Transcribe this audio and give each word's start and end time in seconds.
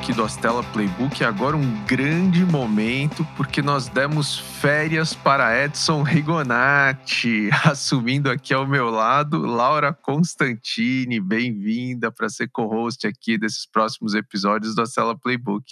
aqui 0.00 0.14
do 0.14 0.24
Astela 0.24 0.62
Playbook. 0.72 1.22
Agora 1.22 1.54
um 1.54 1.84
grande 1.84 2.42
momento, 2.46 3.22
porque 3.36 3.60
nós 3.60 3.86
demos 3.86 4.38
férias 4.38 5.12
para 5.12 5.62
Edson 5.62 6.02
Rigonati, 6.02 7.50
assumindo 7.68 8.30
aqui 8.30 8.54
ao 8.54 8.66
meu 8.66 8.88
lado 8.88 9.38
Laura 9.38 9.92
Constantini. 9.92 11.20
Bem-vinda 11.20 12.10
para 12.10 12.30
ser 12.30 12.48
co-host 12.48 13.06
aqui 13.06 13.36
desses 13.36 13.66
próximos 13.66 14.14
episódios 14.14 14.74
do 14.74 14.80
Astela 14.80 15.14
Playbook. 15.18 15.70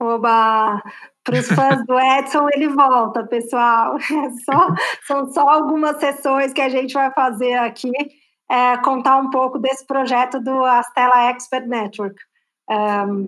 Oba! 0.00 0.82
Para 1.22 1.38
os 1.38 1.46
fãs 1.46 1.86
do 1.86 1.96
Edson, 1.96 2.48
ele 2.52 2.68
volta, 2.70 3.24
pessoal. 3.24 3.96
É 4.10 4.30
só, 4.44 4.66
são 5.06 5.32
só 5.32 5.48
algumas 5.48 6.00
sessões 6.00 6.52
que 6.52 6.60
a 6.60 6.68
gente 6.68 6.92
vai 6.92 7.12
fazer 7.12 7.54
aqui 7.54 7.92
é, 8.50 8.76
contar 8.78 9.16
um 9.18 9.30
pouco 9.30 9.60
desse 9.60 9.86
projeto 9.86 10.40
do 10.40 10.64
Astela 10.64 11.30
Expert 11.30 11.68
Network. 11.68 12.16
Um... 12.70 13.26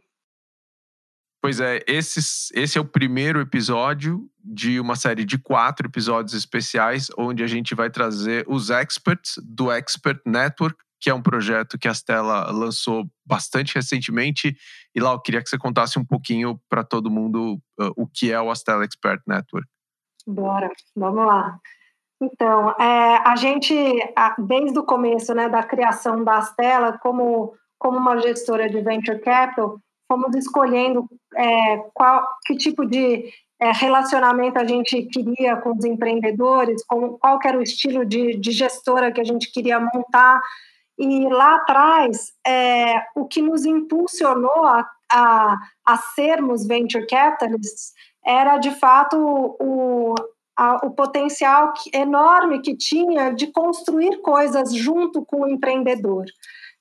Pois 1.43 1.59
é, 1.59 1.81
esse, 1.89 2.21
esse 2.55 2.79
é 2.79 2.81
o 2.81 2.85
primeiro 2.85 3.41
episódio 3.41 4.31
de 4.39 4.79
uma 4.79 4.95
série 4.95 5.25
de 5.25 5.37
quatro 5.39 5.89
episódios 5.89 6.35
especiais, 6.35 7.09
onde 7.19 7.43
a 7.43 7.49
gente 7.49 7.75
vai 7.75 7.91
trazer 7.91 8.45
os 8.47 8.71
experts 8.71 9.35
do 9.43 9.71
Expert 9.73 10.21
Network, 10.25 10.77
que 11.01 11.11
é 11.11 11.15
um 11.15 11.21
projeto 11.21 11.77
que 11.77 11.89
a 11.89 11.95
Stella 11.95 12.49
lançou 12.53 13.11
bastante 13.27 13.75
recentemente. 13.75 14.57
E 14.95 15.01
lá 15.01 15.11
eu 15.11 15.21
queria 15.21 15.43
que 15.43 15.49
você 15.49 15.59
contasse 15.59 15.99
um 15.99 16.05
pouquinho 16.05 16.61
para 16.69 16.85
todo 16.85 17.11
mundo 17.11 17.55
uh, 17.81 17.93
o 17.97 18.07
que 18.07 18.31
é 18.31 18.41
o 18.41 18.49
Astela 18.49 18.85
Expert 18.85 19.21
Network. 19.27 19.67
Bora, 20.25 20.71
vamos 20.95 21.27
lá. 21.27 21.59
Então, 22.23 22.71
é, 22.79 23.17
a 23.29 23.35
gente, 23.35 23.75
desde 24.39 24.79
o 24.79 24.85
começo 24.85 25.35
né, 25.35 25.49
da 25.49 25.65
criação 25.65 26.23
da 26.23 26.37
Astela, 26.37 26.97
como, 26.99 27.53
como 27.83 27.99
uma 27.99 28.17
gestora 28.21 28.71
de 28.71 28.81
venture 28.81 29.19
capital, 29.19 29.81
fomos 30.07 30.37
escolhendo 30.37 31.05
é, 31.35 31.79
qual, 31.93 32.25
que 32.47 32.55
tipo 32.55 32.87
de 32.87 33.29
é, 33.61 33.73
relacionamento 33.73 34.57
a 34.57 34.65
gente 34.65 35.03
queria 35.03 35.57
com 35.57 35.73
os 35.77 35.85
empreendedores, 35.85 36.85
com, 36.87 37.19
qual 37.19 37.41
era 37.45 37.59
o 37.59 37.63
estilo 37.63 38.07
de, 38.07 38.37
de 38.37 38.53
gestora 38.53 39.11
que 39.11 39.21
a 39.21 39.25
gente 39.25 39.51
queria 39.51 39.81
montar. 39.81 40.41
E 40.97 41.29
lá 41.29 41.57
atrás, 41.57 42.33
é, 42.47 43.03
o 43.17 43.27
que 43.27 43.43
nos 43.43 43.65
impulsionou 43.65 44.65
a, 44.65 44.89
a, 45.11 45.57
a 45.85 45.97
sermos 46.15 46.65
venture 46.65 47.05
capitalists 47.09 47.93
era, 48.25 48.59
de 48.59 48.71
fato, 48.79 49.17
o, 49.19 50.15
a, 50.57 50.87
o 50.87 50.91
potencial 50.93 51.73
que, 51.73 51.91
enorme 51.97 52.61
que 52.61 52.77
tinha 52.77 53.31
de 53.31 53.49
construir 53.49 54.21
coisas 54.21 54.73
junto 54.73 55.25
com 55.25 55.41
o 55.41 55.49
empreendedor. 55.49 56.27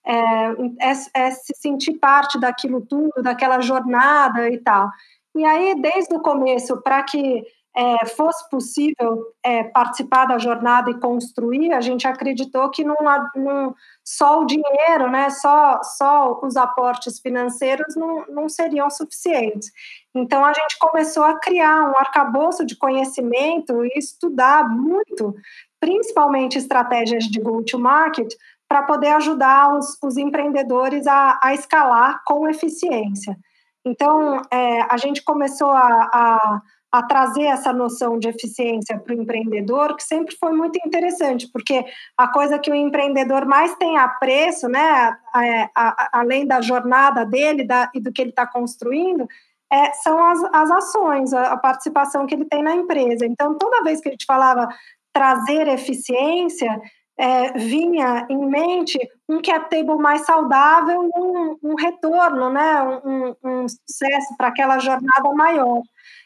É, 0.06 0.14
é, 0.14 0.92
é, 1.14 1.32
se 1.32 1.54
sentir 1.56 2.00
parte 2.00 2.40
daquilo 2.40 2.82
tudo, 2.82 3.22
daquela 3.22 3.62
jornada 3.62 4.50
e 4.50 4.58
tal. 4.58 4.90
E 5.36 5.46
aí, 5.46 5.80
desde 5.80 6.16
o 6.16 6.22
começo, 6.22 6.82
para 6.82 7.04
que 7.04 7.44
é, 7.76 8.06
fosse 8.06 8.50
possível 8.50 9.24
é, 9.44 9.64
participar 9.64 10.26
da 10.26 10.38
jornada 10.38 10.92
e 10.92 11.00
construir, 11.00 11.72
a 11.72 11.80
gente 11.80 12.06
acreditou 12.06 12.70
que 12.70 12.84
não, 12.84 12.98
não, 13.36 13.74
só 14.04 14.42
o 14.42 14.46
dinheiro, 14.46 15.10
né, 15.10 15.30
só, 15.30 15.82
só 15.82 16.40
os 16.44 16.58
aportes 16.58 17.20
financeiros 17.20 17.96
não, 17.96 18.26
não 18.28 18.50
seriam 18.50 18.90
suficientes. 18.90 19.72
Então, 20.14 20.44
a 20.44 20.52
gente 20.52 20.78
começou 20.80 21.24
a 21.24 21.40
criar 21.40 21.90
um 21.90 21.98
arcabouço 21.98 22.66
de 22.66 22.76
conhecimento 22.76 23.86
e 23.86 23.92
estudar 23.98 24.68
muito, 24.68 25.34
principalmente 25.80 26.58
estratégias 26.58 27.24
de 27.24 27.40
go-to-market, 27.40 28.34
para 28.72 28.84
poder 28.84 29.10
ajudar 29.10 29.78
os, 29.78 29.98
os 30.02 30.16
empreendedores 30.16 31.06
a, 31.06 31.38
a, 31.44 31.54
escalar 31.54 32.22
com 32.26 32.48
eficiência. 32.48 33.38
Então, 33.84 34.42
é, 34.50 34.84
a 34.90 34.96
gente 34.96 35.22
começou 35.26 35.72
a, 35.72 36.10
a 36.14 36.62
a 36.94 37.02
trazer 37.04 37.44
essa 37.44 37.72
noção 37.72 38.20
de 38.20 38.28
eficiência 38.28 39.00
para 39.00 39.16
o 39.16 39.22
empreendedor, 39.22 39.96
que 39.96 40.04
sempre 40.04 40.36
foi 40.36 40.52
muito 40.52 40.78
interessante, 40.86 41.50
porque 41.50 41.86
a 42.18 42.28
coisa 42.28 42.60
que 42.60 42.70
o 42.70 42.76
empreendedor 42.76 43.46
mais 43.46 43.74
tem 43.76 43.98
apreço, 43.98 44.68
né, 44.68 45.16
é, 45.38 45.70
além 46.12 46.46
da 46.46 46.60
jornada 46.60 47.26
dele 47.26 47.64
da, 47.64 47.90
e 47.96 48.02
do 48.02 48.12
que 48.12 48.22
ele 48.22 48.32
está 48.32 48.46
construindo, 48.46 49.26
é, 49.72 49.94
são 49.94 50.22
as, 50.22 50.44
as 50.54 50.70
ações, 50.70 51.34
a, 51.34 51.54
a, 51.54 51.58
participação 51.58 52.26
que 52.26 52.36
ele 52.36 52.44
tem 52.44 52.62
na 52.62 52.76
empresa. 52.76 53.26
Então, 53.26 53.58
toda 53.58 53.84
vez 53.84 54.02
que 54.02 54.10
a 54.10 54.12
gente 54.12 54.26
falava 54.26 54.68
trazer 55.14 55.70
eficiência, 55.70 56.78
é, 57.22 57.52
vinha 57.54 58.26
em 58.32 58.46
mente 58.50 58.98
um 59.30 59.40
cap 59.44 59.70
table 59.70 60.02
mais 60.02 60.26
saudável 60.26 61.08
um, 61.16 61.56
um 61.62 61.76
retorno, 61.76 62.50
né, 62.50 62.82
um, 63.06 63.36
um 63.44 63.68
sucesso 63.68 64.36
para 64.36 64.48
aquela 64.48 64.80
jornada 64.80 65.32
maior 65.36 65.84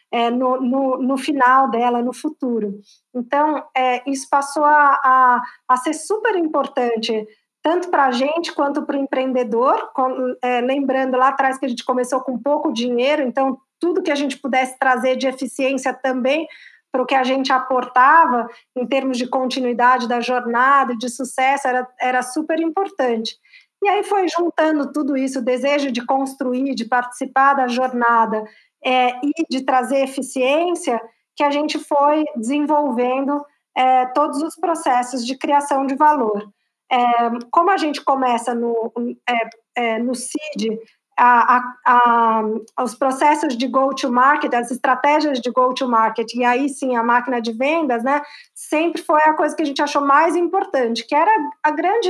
é, 0.09 0.29
no, 0.29 0.61
no, 0.61 0.97
no, 0.97 1.17
final 1.17 1.69
dela, 1.69 2.01
no 2.01 2.13
futuro. 2.13 2.79
Então, 3.13 3.61
é, 3.75 4.09
isso 4.09 4.25
passou 4.29 4.63
a, 4.63 5.01
a, 5.03 5.41
a, 5.67 5.75
ser 5.75 5.93
super 5.93 6.33
importante, 6.37 7.27
tanto 7.61 7.89
para 7.89 8.05
a 8.05 8.11
gente 8.11 8.53
quanto 8.53 8.85
para 8.85 8.95
o 8.95 9.01
empreendedor. 9.01 9.91
Com, 9.93 10.33
é, 10.41 10.61
lembrando 10.61 11.17
lá 11.17 11.27
atrás 11.27 11.57
que 11.57 11.65
a 11.65 11.69
gente 11.69 11.83
começou 11.83 12.21
com 12.21 12.39
pouco 12.39 12.71
dinheiro, 12.71 13.23
então, 13.23 13.57
tudo 13.81 14.01
que 14.01 14.11
a 14.11 14.15
gente 14.15 14.37
pudesse 14.37 14.79
trazer 14.79 15.17
de 15.17 15.27
eficiência 15.27 15.93
também 15.93 16.47
para 16.95 17.03
o 17.03 17.05
que 17.05 17.15
a 17.15 17.25
gente 17.25 17.51
aportava 17.51 18.47
em 18.73 18.87
termos 18.87 19.17
de 19.17 19.27
continuidade 19.27 20.07
da 20.07 20.21
jornada, 20.21 20.95
de 20.95 21.09
sucesso, 21.09 21.67
era, 21.67 21.85
era 21.99 22.21
super 22.21 22.57
importante. 22.57 23.35
E 23.83 23.89
aí 23.89 24.01
foi 24.01 24.29
juntando 24.29 24.93
tudo 24.93 25.17
isso, 25.17 25.39
o 25.39 25.43
desejo 25.43 25.91
de 25.91 26.05
construir, 26.05 26.73
de 26.73 26.85
participar 26.85 27.53
da 27.53 27.67
jornada 27.67 28.45
é, 28.83 29.09
e 29.17 29.45
de 29.49 29.65
trazer 29.65 30.03
eficiência, 30.05 31.01
que 31.35 31.43
a 31.43 31.51
gente 31.51 31.77
foi 31.77 32.23
desenvolvendo 32.37 33.45
é, 33.75 34.05
todos 34.13 34.41
os 34.41 34.55
processos 34.55 35.25
de 35.25 35.37
criação 35.37 35.85
de 35.85 35.95
valor. 35.95 36.49
É, 36.89 36.97
como 37.51 37.71
a 37.71 37.77
gente 37.77 38.01
começa 38.01 38.55
no, 38.55 38.93
é, 39.27 39.49
é, 39.75 39.99
no 39.99 40.15
CID, 40.15 40.79
a, 41.17 41.63
a, 41.85 42.43
os 42.83 42.95
processos 42.95 43.57
de 43.57 43.67
go-to-market, 43.67 44.53
as 44.53 44.69
estratégias 44.71 45.39
de 45.39 45.49
go-to-market, 45.49 46.33
e 46.33 46.43
aí 46.43 46.67
sim 46.69 46.95
a 46.95 47.03
máquina 47.03 47.41
de 47.41 47.53
vendas, 47.53 48.03
né, 48.03 48.21
sempre 48.53 49.01
foi 49.01 49.21
a 49.23 49.33
coisa 49.33 49.55
que 49.55 49.63
a 49.63 49.65
gente 49.65 49.81
achou 49.81 50.01
mais 50.01 50.35
importante, 50.35 51.05
que 51.07 51.15
era 51.15 51.31
a 51.63 51.71
grande 51.71 52.09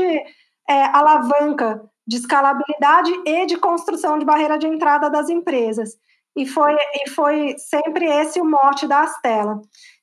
é, 0.67 0.83
alavanca 0.93 1.83
de 2.07 2.17
escalabilidade 2.17 3.11
e 3.25 3.45
de 3.45 3.57
construção 3.57 4.17
de 4.17 4.25
barreira 4.25 4.57
de 4.57 4.67
entrada 4.67 5.09
das 5.09 5.29
empresas. 5.29 5.97
E 6.35 6.45
foi, 6.45 6.75
e 6.75 7.09
foi 7.09 7.55
sempre 7.57 8.05
esse 8.05 8.41
o 8.41 8.45
mote 8.45 8.87
da 8.87 9.01
Astela. 9.01 9.61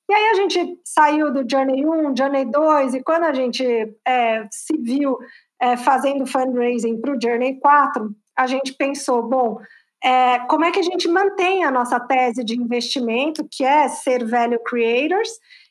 E 0.08 0.14
aí 0.14 0.30
a 0.30 0.34
gente 0.34 0.80
saiu 0.84 1.32
do 1.32 1.48
Journey 1.48 1.86
1, 1.86 2.16
Journey 2.16 2.44
2, 2.46 2.94
e 2.94 3.02
quando 3.02 3.24
a 3.24 3.32
gente 3.32 3.64
é, 4.06 4.46
se 4.50 4.76
viu 4.78 5.19
é, 5.60 5.76
fazendo 5.76 6.26
fundraising 6.26 7.00
para 7.00 7.14
o 7.14 7.19
Journey 7.20 7.60
4, 7.60 8.14
a 8.37 8.47
gente 8.47 8.75
pensou, 8.75 9.22
bom, 9.22 9.59
é, 10.03 10.41
como 10.41 10.65
é 10.65 10.70
que 10.70 10.81
a 10.81 10.82
gente 10.82 11.09
mantém 11.09 11.65
a 11.65 11.70
nossa 11.70 12.00
tese 12.00 12.44
de 12.44 12.59
investimento, 12.59 13.47
que 13.50 13.65
é 13.65 13.88
ser 13.88 14.25
value 14.25 14.59
creators, 14.65 15.31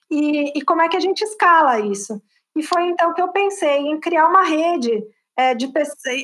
e, 0.10 0.58
e 0.58 0.62
como 0.62 0.82
é 0.82 0.90
que 0.90 0.98
a 0.98 1.02
gente 1.02 1.22
escala 1.22 1.80
isso? 1.80 2.22
E 2.56 2.64
foi 2.64 2.84
então 2.84 3.14
que 3.14 3.22
eu 3.22 3.30
pensei 3.30 3.78
em 3.80 4.00
criar 4.00 4.28
uma 4.28 4.44
rede 4.44 5.04
é, 5.38 5.56
de 5.56 5.72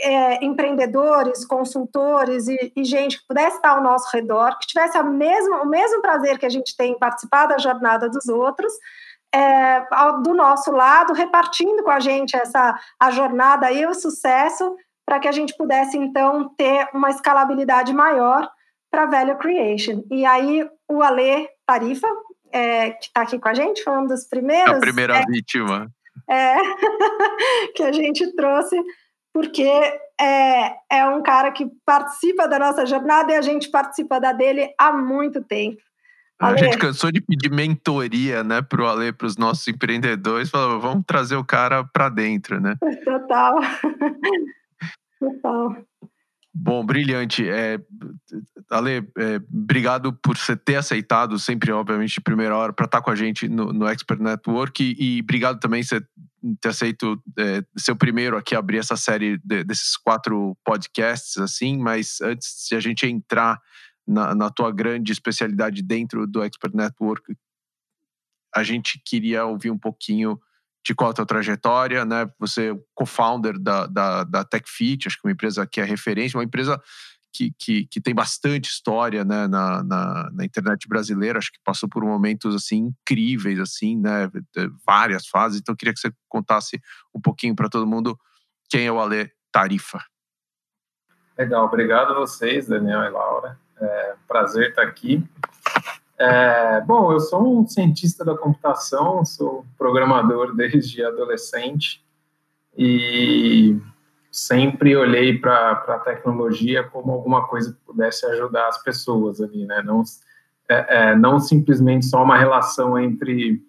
é, 0.03 0.43
empreendedores, 0.43 1.45
consultores 1.45 2.47
e, 2.47 2.71
e, 2.75 2.83
gente 2.83 3.19
que 3.19 3.27
pudesse 3.27 3.55
estar 3.55 3.71
ao 3.71 3.83
nosso 3.83 4.09
redor, 4.13 4.57
que 4.59 4.67
tivesse 4.67 5.01
mesma, 5.03 5.63
o 5.63 5.65
mesmo 5.65 6.01
prazer 6.01 6.37
que 6.37 6.45
a 6.45 6.49
gente 6.49 6.75
tem 6.75 6.91
em 6.91 6.99
participar 6.99 7.47
da 7.47 7.57
jornada 7.57 8.09
dos 8.09 8.27
outros, 8.27 8.73
é, 9.33 9.85
do 10.23 10.33
nosso 10.33 10.71
lado, 10.71 11.13
repartindo 11.13 11.83
com 11.83 11.91
a 11.91 11.99
gente 11.99 12.35
essa 12.35 12.77
a 12.99 13.11
jornada 13.11 13.71
e 13.71 13.85
o 13.85 13.93
sucesso, 13.93 14.75
para 15.07 15.19
que 15.21 15.27
a 15.27 15.31
gente 15.31 15.55
pudesse 15.55 15.97
então 15.97 16.53
ter 16.57 16.89
uma 16.93 17.09
escalabilidade 17.09 17.93
maior 17.93 18.49
para 18.91 19.05
Value 19.05 19.37
Creation. 19.37 20.03
E 20.11 20.25
aí 20.25 20.69
o 20.89 21.01
Ale 21.01 21.47
Tarifa, 21.65 22.07
é, 22.51 22.91
que 22.91 23.05
está 23.05 23.21
aqui 23.21 23.39
com 23.39 23.47
a 23.47 23.53
gente, 23.53 23.81
foi 23.83 23.97
um 23.97 24.05
dos 24.05 24.27
primeiros. 24.27 24.75
A 24.75 24.79
primeira 24.79 25.17
é, 25.17 25.25
vítima 25.25 25.89
é, 26.29 26.57
que 27.73 27.83
a 27.83 27.91
gente 27.93 28.35
trouxe, 28.35 28.75
porque 29.33 29.69
é, 30.19 30.73
é 30.91 31.05
um 31.07 31.23
cara 31.23 31.51
que 31.51 31.65
participa 31.85 32.45
da 32.45 32.59
nossa 32.59 32.85
jornada 32.85 33.31
e 33.31 33.35
a 33.35 33.41
gente 33.41 33.69
participa 33.69 34.19
da 34.19 34.33
dele 34.33 34.73
há 34.77 34.91
muito 34.91 35.41
tempo. 35.41 35.81
Ale. 36.37 36.53
A 36.53 36.57
gente 36.57 36.77
cansou 36.77 37.11
de 37.11 37.21
pedir 37.21 37.49
mentoria, 37.49 38.43
né, 38.43 38.61
para 38.61 38.83
o 38.83 38.87
Ale, 38.87 39.11
para 39.11 39.25
os 39.25 39.37
nossos 39.37 39.67
empreendedores, 39.69 40.49
falou, 40.49 40.79
vamos 40.79 41.03
trazer 41.07 41.35
o 41.35 41.45
cara 41.45 41.83
para 41.83 42.09
dentro, 42.09 42.59
né? 42.59 42.75
Total. 43.03 43.55
Total. 45.19 45.85
Bom, 46.59 46.83
brilhante. 46.83 47.47
É, 47.47 47.79
Ale, 48.69 49.07
é, 49.17 49.35
obrigado 49.53 50.11
por 50.11 50.35
você 50.35 50.55
ter 50.55 50.75
aceitado, 50.75 51.37
sempre, 51.37 51.71
obviamente, 51.71 52.15
de 52.15 52.21
primeira 52.21 52.55
hora, 52.55 52.73
para 52.73 52.85
estar 52.85 53.01
com 53.01 53.11
a 53.11 53.15
gente 53.15 53.47
no, 53.47 53.71
no 53.71 53.87
Expert 53.87 54.19
Network. 54.19 54.83
E, 54.83 55.17
e 55.17 55.21
obrigado 55.21 55.59
também, 55.59 55.83
você 55.83 56.01
ter 56.59 56.69
aceito 56.69 57.21
é, 57.37 57.63
ser 57.77 57.91
o 57.91 57.95
primeiro 57.95 58.37
aqui 58.37 58.55
a 58.55 58.59
abrir 58.59 58.79
essa 58.79 58.95
série 58.95 59.37
de, 59.43 59.63
desses 59.63 59.95
quatro 59.97 60.57
podcasts, 60.65 61.37
assim, 61.37 61.77
mas 61.77 62.21
antes 62.21 62.67
de 62.67 62.75
a 62.75 62.79
gente 62.79 63.05
entrar 63.05 63.59
na, 64.07 64.33
na 64.33 64.49
tua 64.49 64.71
grande 64.71 65.11
especialidade 65.11 65.83
dentro 65.83 66.25
do 66.25 66.41
Expert 66.41 66.73
Network, 66.73 67.35
a 68.55 68.63
gente 68.63 68.99
queria 69.05 69.45
ouvir 69.45 69.69
um 69.69 69.77
pouquinho 69.77 70.39
de 70.87 70.95
qual 70.95 71.09
é 71.09 71.11
a 71.11 71.15
tua 71.15 71.25
trajetória, 71.25 72.05
né? 72.05 72.31
Você 72.39 72.71
é 72.71 72.79
co-founder 72.95 73.59
da, 73.59 73.85
da, 73.87 74.23
da 74.23 74.43
TechFit, 74.45 75.05
acho 75.05 75.17
que 75.19 75.27
é 75.27 75.29
uma 75.29 75.33
empresa 75.33 75.67
que 75.67 75.81
é 75.81 75.83
referência, 75.83 76.37
uma 76.37 76.45
empresa 76.45 76.81
que, 77.33 77.53
que, 77.59 77.85
que 77.87 77.99
tem 77.99 78.15
bastante 78.15 78.69
história 78.69 79.25
né, 79.25 79.47
na, 79.47 79.83
na, 79.83 80.31
na, 80.31 80.45
internet 80.45 80.87
brasileira, 80.87 81.37
acho 81.37 81.51
que 81.51 81.59
passou 81.61 81.89
por 81.89 82.05
momentos 82.05 82.55
assim 82.55 82.93
incríveis, 83.01 83.59
assim, 83.59 83.97
né? 83.99 84.31
Várias 84.87 85.27
fases. 85.27 85.59
Então, 85.59 85.75
queria 85.75 85.93
que 85.93 85.99
você 85.99 86.09
contasse 86.29 86.81
um 87.13 87.19
pouquinho 87.19 87.53
para 87.53 87.67
todo 87.67 87.85
mundo 87.85 88.17
quem 88.69 88.87
é 88.87 88.91
o 88.91 89.01
Ale 89.01 89.29
Tarifa. 89.51 89.99
Legal, 91.37 91.65
obrigado 91.65 92.13
a 92.13 92.19
vocês, 92.19 92.67
Daniel 92.67 93.03
e 93.03 93.09
Laura. 93.09 93.59
É 93.79 94.15
prazer 94.25 94.69
estar 94.69 94.83
aqui. 94.83 95.21
É, 96.19 96.81
bom, 96.81 97.11
eu 97.11 97.19
sou 97.19 97.59
um 97.59 97.67
cientista 97.67 98.25
da 98.25 98.35
computação, 98.35 99.23
sou 99.23 99.65
programador 99.77 100.55
desde 100.55 101.03
adolescente 101.03 102.03
e 102.75 103.79
sempre 104.31 104.95
olhei 104.95 105.37
para 105.37 105.71
a 105.71 105.99
tecnologia 105.99 106.83
como 106.83 107.11
alguma 107.11 107.47
coisa 107.47 107.71
que 107.71 107.79
pudesse 107.85 108.25
ajudar 108.25 108.67
as 108.67 108.81
pessoas 108.83 109.39
ali, 109.39 109.65
né? 109.65 109.83
Não, 109.83 110.01
é, 110.67 111.09
é, 111.09 111.15
não 111.15 111.39
simplesmente 111.39 112.05
só 112.07 112.23
uma 112.23 112.37
relação 112.37 112.97
entre 112.97 113.61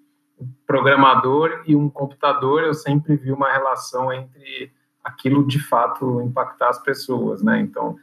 programador 0.66 1.62
e 1.66 1.76
um 1.76 1.88
computador, 1.88 2.62
eu 2.62 2.74
sempre 2.74 3.16
vi 3.16 3.30
uma 3.30 3.52
relação 3.52 4.12
entre 4.12 4.72
aquilo 5.02 5.46
de 5.46 5.58
fato 5.58 6.20
impactar 6.22 6.70
as 6.70 6.82
pessoas, 6.82 7.42
né? 7.42 7.60
Então, 7.60 7.96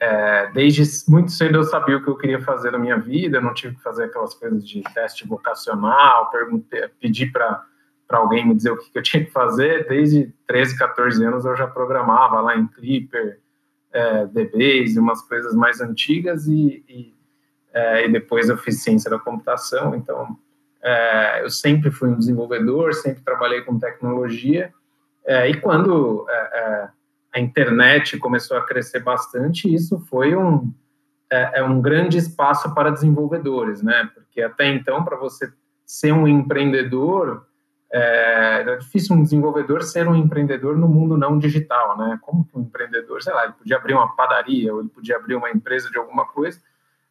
é, 0.00 0.50
desde 0.52 0.84
muito 1.10 1.32
cedo 1.32 1.56
eu 1.56 1.64
sabia 1.64 1.96
o 1.96 2.02
que 2.02 2.08
eu 2.08 2.16
queria 2.16 2.40
fazer 2.40 2.70
na 2.70 2.78
minha 2.78 2.96
vida, 2.96 3.40
não 3.40 3.52
tive 3.52 3.74
que 3.74 3.82
fazer 3.82 4.04
aquelas 4.04 4.32
coisas 4.34 4.66
de 4.66 4.82
teste 4.94 5.26
vocacional, 5.26 6.30
pedir 7.00 7.32
para 7.32 7.64
alguém 8.10 8.46
me 8.46 8.54
dizer 8.54 8.70
o 8.70 8.76
que, 8.76 8.90
que, 8.90 8.98
eu 8.98 9.02
tinha 9.02 9.24
que 9.24 9.32
fazer. 9.32 9.88
Desde 9.88 10.32
13, 10.46 10.78
14 10.78 11.24
anos 11.24 11.44
eu 11.44 11.56
já 11.56 11.66
programava 11.66 12.40
lá 12.40 12.56
em 12.56 12.68
Clipper, 12.68 13.40
é, 13.92 14.26
DBase, 14.26 14.98
umas 15.00 15.20
coisas 15.22 15.54
mais 15.54 15.80
antigas 15.80 16.46
e, 16.46 16.84
e, 16.88 17.14
é, 17.72 18.06
e, 18.06 18.12
depois 18.12 18.48
eu 18.48 18.56
fiz 18.56 18.80
ciência 18.82 19.10
da 19.10 19.18
computação. 19.18 19.96
Então 19.96 20.38
é, 20.80 21.42
eu 21.42 21.50
sempre 21.50 21.90
fui 21.90 22.08
um 22.08 22.18
desenvolvedor, 22.18 22.94
sempre 22.94 23.22
trabalhei 23.24 23.62
com 23.62 23.78
tecnologia. 23.80 24.72
É, 25.26 25.50
e 25.50 25.60
quando 25.60 26.24
é, 26.28 26.34
é, 26.34 26.88
a 27.34 27.40
internet 27.40 28.18
começou 28.18 28.56
a 28.56 28.64
crescer 28.64 29.00
bastante, 29.00 29.72
isso 29.72 29.98
foi 30.08 30.34
um, 30.34 30.72
é, 31.30 31.60
é 31.60 31.62
um 31.62 31.80
grande 31.80 32.18
espaço 32.18 32.74
para 32.74 32.90
desenvolvedores, 32.90 33.82
né? 33.82 34.10
Porque 34.14 34.40
até 34.40 34.66
então, 34.68 35.04
para 35.04 35.16
você 35.16 35.52
ser 35.84 36.12
um 36.12 36.26
empreendedor, 36.26 37.46
é, 37.92 38.60
era 38.60 38.76
difícil 38.76 39.16
um 39.16 39.22
desenvolvedor 39.22 39.82
ser 39.82 40.08
um 40.08 40.14
empreendedor 40.14 40.76
no 40.76 40.88
mundo 40.88 41.16
não 41.16 41.38
digital, 41.38 41.96
né? 41.96 42.18
Como 42.22 42.44
que 42.44 42.56
um 42.56 42.62
empreendedor, 42.62 43.22
sei 43.22 43.32
lá, 43.32 43.44
ele 43.44 43.54
podia 43.54 43.76
abrir 43.76 43.94
uma 43.94 44.14
padaria 44.14 44.72
ou 44.72 44.80
ele 44.80 44.88
podia 44.88 45.16
abrir 45.16 45.34
uma 45.34 45.50
empresa 45.50 45.90
de 45.90 45.98
alguma 45.98 46.26
coisa, 46.26 46.60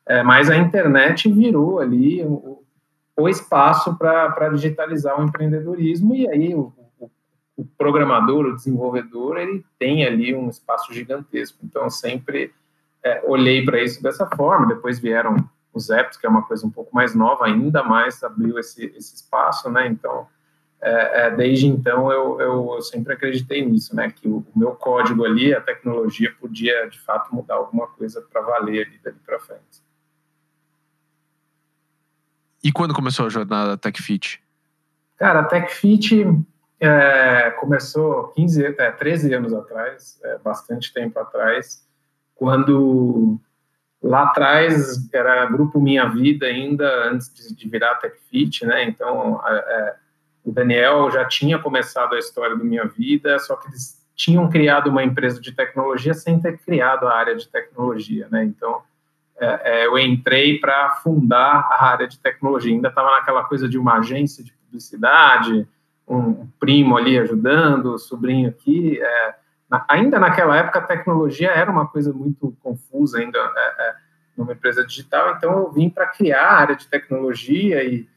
é, 0.06 0.24
mas 0.24 0.50
a 0.50 0.56
internet 0.56 1.32
virou 1.32 1.80
ali 1.80 2.24
o, 2.24 2.64
o 3.18 3.30
espaço 3.30 3.98
para 3.98 4.50
digitalizar 4.50 5.20
o 5.20 5.24
empreendedorismo 5.24 6.16
e 6.16 6.30
aí 6.30 6.56
o, 6.56 6.72
o 7.58 7.66
programador, 7.66 8.46
o 8.46 8.56
desenvolvedor, 8.56 9.38
ele 9.38 9.66
tem 9.80 10.06
ali 10.06 10.34
um 10.34 10.48
espaço 10.48 10.94
gigantesco. 10.94 11.58
Então, 11.64 11.90
sempre 11.90 12.54
é, 13.04 13.24
olhei 13.26 13.66
para 13.66 13.82
isso 13.82 14.02
dessa 14.02 14.28
forma. 14.28 14.68
Depois 14.68 15.00
vieram 15.00 15.36
os 15.74 15.90
apps, 15.90 16.18
que 16.18 16.26
é 16.28 16.30
uma 16.30 16.44
coisa 16.44 16.66
um 16.66 16.70
pouco 16.70 16.96
mais 16.96 17.16
nova, 17.16 17.46
ainda 17.46 17.84
mais 17.84 18.24
abriu 18.24 18.60
esse, 18.60 18.86
esse 18.96 19.16
espaço, 19.16 19.72
né? 19.72 19.88
Então, 19.88 20.28
é, 20.80 21.26
é, 21.26 21.32
desde 21.32 21.66
então, 21.66 22.12
eu, 22.12 22.40
eu, 22.40 22.74
eu, 22.76 22.82
sempre 22.84 23.14
acreditei 23.14 23.66
nisso, 23.66 23.96
né? 23.96 24.12
Que 24.12 24.28
o, 24.28 24.46
o, 24.54 24.60
meu 24.60 24.76
código 24.76 25.26
ali, 25.26 25.52
a 25.52 25.60
tecnologia, 25.60 26.32
podia, 26.40 26.88
de 26.88 27.00
fato, 27.00 27.34
mudar 27.34 27.56
alguma 27.56 27.88
coisa 27.88 28.22
para 28.22 28.42
valer 28.42 28.86
ali 28.86 29.00
dali 29.04 29.18
para 29.26 29.40
frente. 29.40 29.82
E 32.64 32.72
quando 32.72 32.94
começou 32.94 33.26
a 33.26 33.30
jornada 33.30 33.78
TechFit? 33.78 34.44
Cara, 35.18 35.40
a 35.40 35.44
TechFit 35.44 36.24
é, 36.80 37.52
começou 37.60 38.28
15, 38.30 38.66
é, 38.78 38.92
13 38.92 39.34
anos 39.34 39.54
atrás, 39.54 40.20
é, 40.24 40.38
bastante 40.38 40.94
tempo 40.94 41.20
atrás, 41.20 41.86
quando 42.36 43.40
lá 44.02 44.24
atrás 44.24 45.12
era 45.12 45.46
Grupo 45.48 45.80
Minha 45.80 46.06
Vida 46.06 46.46
ainda, 46.46 47.10
antes 47.10 47.34
de, 47.34 47.56
de 47.56 47.70
virar 47.70 47.96
TechFit, 47.96 48.66
né? 48.66 48.84
Então, 48.84 49.42
é, 49.46 49.96
o 50.44 50.52
Daniel 50.52 51.10
já 51.12 51.26
tinha 51.26 51.58
começado 51.60 52.14
a 52.14 52.20
história 52.20 52.56
do 52.56 52.64
Minha 52.64 52.86
Vida, 52.86 53.40
só 53.40 53.56
que 53.56 53.68
eles 53.68 53.98
tinham 54.16 54.50
criado 54.50 54.90
uma 54.90 55.04
empresa 55.04 55.40
de 55.42 55.52
tecnologia 55.52 56.14
sem 56.14 56.40
ter 56.40 56.58
criado 56.60 57.08
a 57.08 57.14
área 57.14 57.36
de 57.36 57.48
tecnologia, 57.48 58.28
né? 58.32 58.44
Então, 58.44 58.82
é, 59.40 59.62
é, 59.64 59.86
eu 59.86 59.98
entrei 59.98 60.60
para 60.60 60.90
fundar 61.04 61.68
a 61.72 61.86
área 61.86 62.08
de 62.08 62.20
tecnologia. 62.20 62.74
Ainda 62.74 62.90
estava 62.90 63.12
naquela 63.12 63.44
coisa 63.44 63.70
de 63.70 63.78
uma 63.78 63.98
agência 63.98 64.44
de 64.44 64.52
publicidade, 64.52 65.68
um 66.08 66.48
primo 66.60 66.96
ali 66.98 67.20
ajudando, 67.20 67.94
um 67.94 67.98
sobrinho 67.98 68.50
aqui. 68.50 69.00
É, 69.02 69.36
na, 69.70 69.86
ainda 69.90 70.20
naquela 70.20 70.56
época, 70.56 70.80
a 70.80 70.84
tecnologia 70.84 71.52
era 71.52 71.70
uma 71.70 71.88
coisa 71.88 72.14
muito 72.14 72.56
confusa, 72.64 73.20
ainda 73.20 73.38
é, 73.38 73.90
é, 73.90 73.96
numa 74.38 74.54
empresa 74.54 74.86
digital, 74.86 75.36
então 75.36 75.58
eu 75.58 75.72
vim 75.72 75.90
para 75.90 76.08
criar 76.08 76.46
a 76.46 76.60
área 76.60 76.76
de 76.76 76.88
tecnologia 76.88 77.84
e 77.84 78.08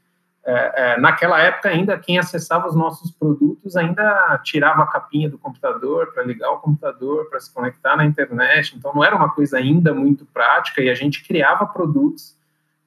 é, 0.44 0.92
é, 0.92 1.00
naquela 1.00 1.38
época 1.38 1.68
ainda 1.68 1.98
quem 1.98 2.18
acessava 2.18 2.66
os 2.66 2.74
nossos 2.74 3.10
produtos 3.10 3.76
ainda 3.76 4.40
tirava 4.42 4.82
a 4.82 4.86
capinha 4.86 5.28
do 5.28 5.38
computador 5.38 6.12
para 6.12 6.22
ligar 6.22 6.50
o 6.50 6.58
computador, 6.58 7.28
para 7.28 7.40
se 7.40 7.52
conectar 7.52 7.96
na 7.96 8.04
internet, 8.04 8.76
então 8.76 8.94
não 8.94 9.04
era 9.04 9.16
uma 9.16 9.30
coisa 9.30 9.58
ainda 9.58 9.92
muito 9.92 10.24
prática 10.26 10.80
e 10.80 10.88
a 10.88 10.94
gente 10.94 11.26
criava 11.26 11.66
produtos 11.66 12.36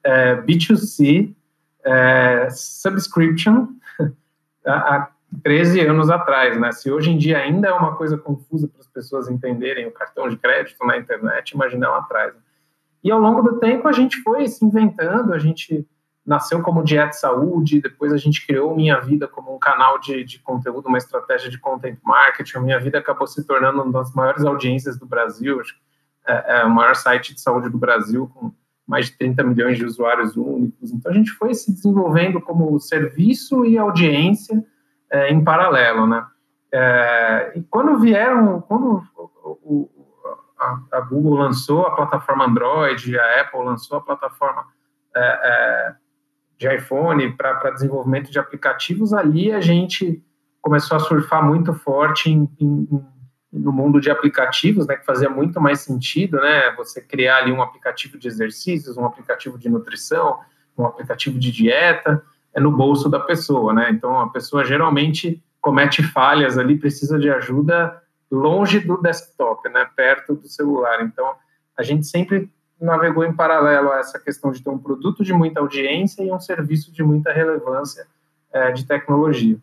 é, 0.02 0.36
B2C, 0.36 1.34
subscription, 2.50 3.68
há 4.66 5.08
13 5.42 5.80
anos 5.80 6.10
atrás, 6.10 6.58
né? 6.58 6.72
Se 6.72 6.90
hoje 6.90 7.10
em 7.10 7.18
dia 7.18 7.38
ainda 7.38 7.68
é 7.68 7.72
uma 7.72 7.96
coisa 7.96 8.16
confusa 8.16 8.68
para 8.68 8.80
as 8.80 8.86
pessoas 8.86 9.28
entenderem 9.28 9.86
o 9.86 9.92
cartão 9.92 10.28
de 10.28 10.36
crédito 10.36 10.84
na 10.86 10.96
internet, 10.96 11.50
imagina 11.50 11.88
lá 11.88 11.98
atrás. 11.98 12.34
E 13.02 13.10
ao 13.10 13.18
longo 13.18 13.42
do 13.42 13.58
tempo 13.58 13.86
a 13.88 13.92
gente 13.92 14.22
foi 14.22 14.46
se 14.48 14.64
inventando, 14.64 15.32
a 15.32 15.38
gente 15.38 15.86
nasceu 16.24 16.62
como 16.62 16.82
Dieta 16.82 17.12
Saúde, 17.12 17.82
depois 17.82 18.12
a 18.12 18.16
gente 18.16 18.46
criou 18.46 18.74
Minha 18.74 18.98
Vida 19.00 19.28
como 19.28 19.54
um 19.54 19.58
canal 19.58 19.98
de, 19.98 20.24
de 20.24 20.38
conteúdo, 20.38 20.88
uma 20.88 20.96
estratégia 20.96 21.50
de 21.50 21.58
content 21.58 21.98
marketing. 22.02 22.60
Minha 22.60 22.80
Vida 22.80 22.98
acabou 22.98 23.26
se 23.26 23.46
tornando 23.46 23.82
uma 23.82 23.92
das 23.92 24.14
maiores 24.14 24.44
audiências 24.44 24.98
do 24.98 25.04
Brasil, 25.04 25.60
é, 26.26 26.60
é 26.60 26.64
o 26.64 26.70
maior 26.70 26.94
site 26.94 27.34
de 27.34 27.40
saúde 27.40 27.68
do 27.68 27.76
Brasil, 27.76 28.30
com 28.34 28.50
mais 28.86 29.06
de 29.06 29.16
30 29.16 29.42
milhões 29.44 29.78
de 29.78 29.84
usuários 29.84 30.36
únicos. 30.36 30.92
Então, 30.92 31.10
a 31.10 31.14
gente 31.14 31.30
foi 31.32 31.54
se 31.54 31.72
desenvolvendo 31.72 32.40
como 32.40 32.78
serviço 32.78 33.64
e 33.64 33.78
audiência 33.78 34.64
é, 35.10 35.32
em 35.32 35.42
paralelo, 35.42 36.06
né? 36.06 36.26
É, 36.72 37.52
e 37.54 37.62
quando 37.62 37.98
vieram, 37.98 38.60
quando 38.60 39.02
o, 39.16 39.88
a, 40.58 40.80
a, 40.92 41.00
Google 41.00 41.36
lançou 41.36 41.86
a 41.86 41.94
plataforma 41.94 42.46
Android, 42.46 43.16
a 43.18 43.40
Apple 43.42 43.64
lançou 43.64 43.98
a 43.98 44.00
plataforma 44.00 44.66
é, 45.14 45.20
é 45.20 45.94
de 46.58 46.74
iPhone 46.74 47.32
para 47.32 47.70
desenvolvimento 47.70 48.30
de 48.30 48.38
aplicativos, 48.38 49.12
ali 49.12 49.52
a 49.52 49.60
gente 49.60 50.22
começou 50.60 50.96
a 50.96 51.00
surfar 51.00 51.44
muito 51.44 51.74
forte 51.74 52.30
em, 52.30 52.48
em 52.60 53.04
no 53.54 53.72
mundo 53.72 54.00
de 54.00 54.10
aplicativos, 54.10 54.86
né, 54.86 54.96
que 54.96 55.04
fazia 55.06 55.30
muito 55.30 55.60
mais 55.60 55.80
sentido, 55.80 56.40
né, 56.40 56.72
você 56.76 57.00
criar 57.00 57.38
ali 57.38 57.52
um 57.52 57.62
aplicativo 57.62 58.18
de 58.18 58.26
exercícios, 58.26 58.96
um 58.96 59.04
aplicativo 59.04 59.56
de 59.56 59.68
nutrição, 59.68 60.40
um 60.76 60.84
aplicativo 60.84 61.38
de 61.38 61.52
dieta, 61.52 62.22
é 62.52 62.60
no 62.60 62.70
bolso 62.70 63.08
da 63.08 63.20
pessoa, 63.20 63.72
né? 63.72 63.90
Então 63.90 64.20
a 64.20 64.28
pessoa 64.28 64.64
geralmente 64.64 65.42
comete 65.60 66.02
falhas 66.02 66.58
ali, 66.58 66.78
precisa 66.78 67.18
de 67.18 67.30
ajuda 67.30 68.00
longe 68.30 68.80
do 68.80 68.96
desktop, 69.00 69.68
né, 69.68 69.88
perto 69.96 70.34
do 70.34 70.48
celular. 70.48 71.02
Então 71.02 71.34
a 71.76 71.82
gente 71.82 72.06
sempre 72.06 72.50
navegou 72.80 73.24
em 73.24 73.32
paralelo 73.32 73.90
a 73.90 73.98
essa 73.98 74.18
questão 74.18 74.50
de 74.50 74.62
ter 74.62 74.70
um 74.70 74.78
produto 74.78 75.24
de 75.24 75.32
muita 75.32 75.60
audiência 75.60 76.22
e 76.22 76.30
um 76.30 76.40
serviço 76.40 76.92
de 76.92 77.02
muita 77.02 77.32
relevância 77.32 78.06
é, 78.52 78.72
de 78.72 78.84
tecnologia. 78.84 79.58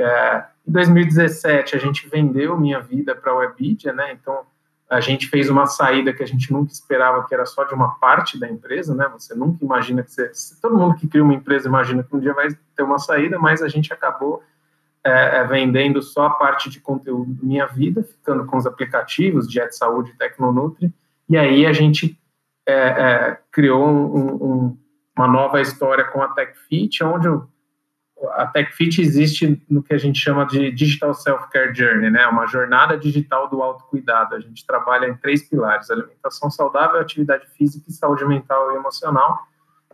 É, 0.00 0.44
em 0.66 0.72
2017, 0.72 1.76
a 1.76 1.78
gente 1.78 2.08
vendeu 2.08 2.58
Minha 2.58 2.80
Vida 2.80 3.14
para 3.14 3.32
a 3.32 3.36
Webidia, 3.36 3.92
né? 3.92 4.12
Então, 4.12 4.40
a 4.88 5.00
gente 5.00 5.28
fez 5.28 5.48
uma 5.48 5.66
saída 5.66 6.12
que 6.12 6.22
a 6.22 6.26
gente 6.26 6.52
nunca 6.52 6.72
esperava, 6.72 7.24
que 7.26 7.32
era 7.32 7.46
só 7.46 7.64
de 7.64 7.74
uma 7.74 7.94
parte 7.98 8.38
da 8.38 8.48
empresa, 8.48 8.94
né? 8.94 9.08
Você 9.12 9.34
nunca 9.34 9.64
imagina 9.64 10.02
que 10.02 10.10
você... 10.10 10.30
Todo 10.60 10.76
mundo 10.76 10.96
que 10.96 11.06
cria 11.06 11.22
uma 11.22 11.34
empresa 11.34 11.68
imagina 11.68 12.02
que 12.02 12.14
um 12.14 12.18
dia 12.18 12.34
vai 12.34 12.48
ter 12.76 12.82
uma 12.82 12.98
saída, 12.98 13.38
mas 13.38 13.62
a 13.62 13.68
gente 13.68 13.92
acabou 13.92 14.42
é, 15.04 15.38
é, 15.38 15.44
vendendo 15.44 16.02
só 16.02 16.26
a 16.26 16.30
parte 16.30 16.68
de 16.68 16.80
conteúdo 16.80 17.32
do 17.32 17.46
Minha 17.46 17.66
Vida, 17.66 18.02
ficando 18.02 18.44
com 18.46 18.56
os 18.56 18.66
aplicativos 18.66 19.50
Jet 19.50 19.74
Saúde 19.76 20.10
e 20.10 20.16
Tecnonutri, 20.16 20.92
e 21.28 21.38
aí 21.38 21.64
a 21.64 21.72
gente 21.72 22.18
é, 22.66 22.74
é 22.74 23.38
criou 23.50 23.86
um, 23.86 24.34
um, 24.34 24.78
uma 25.16 25.28
nova 25.28 25.60
história 25.60 26.04
com 26.04 26.22
a 26.22 26.28
TechFit, 26.28 27.02
onde 27.04 27.28
a 28.28 28.46
TechFit 28.46 29.00
existe 29.00 29.62
no 29.68 29.82
que 29.82 29.94
a 29.94 29.98
gente 29.98 30.18
chama 30.18 30.44
de 30.44 30.70
Digital 30.70 31.14
Self-Care 31.14 31.74
Journey, 31.74 32.10
né? 32.10 32.26
Uma 32.26 32.46
jornada 32.46 32.96
digital 32.96 33.48
do 33.48 33.62
autocuidado. 33.62 34.34
A 34.34 34.40
gente 34.40 34.66
trabalha 34.66 35.06
em 35.06 35.16
três 35.16 35.42
pilares: 35.48 35.90
alimentação 35.90 36.50
saudável, 36.50 37.00
atividade 37.00 37.46
física 37.56 37.86
e 37.88 37.92
saúde 37.92 38.24
mental 38.24 38.72
e 38.72 38.76
emocional. 38.76 39.46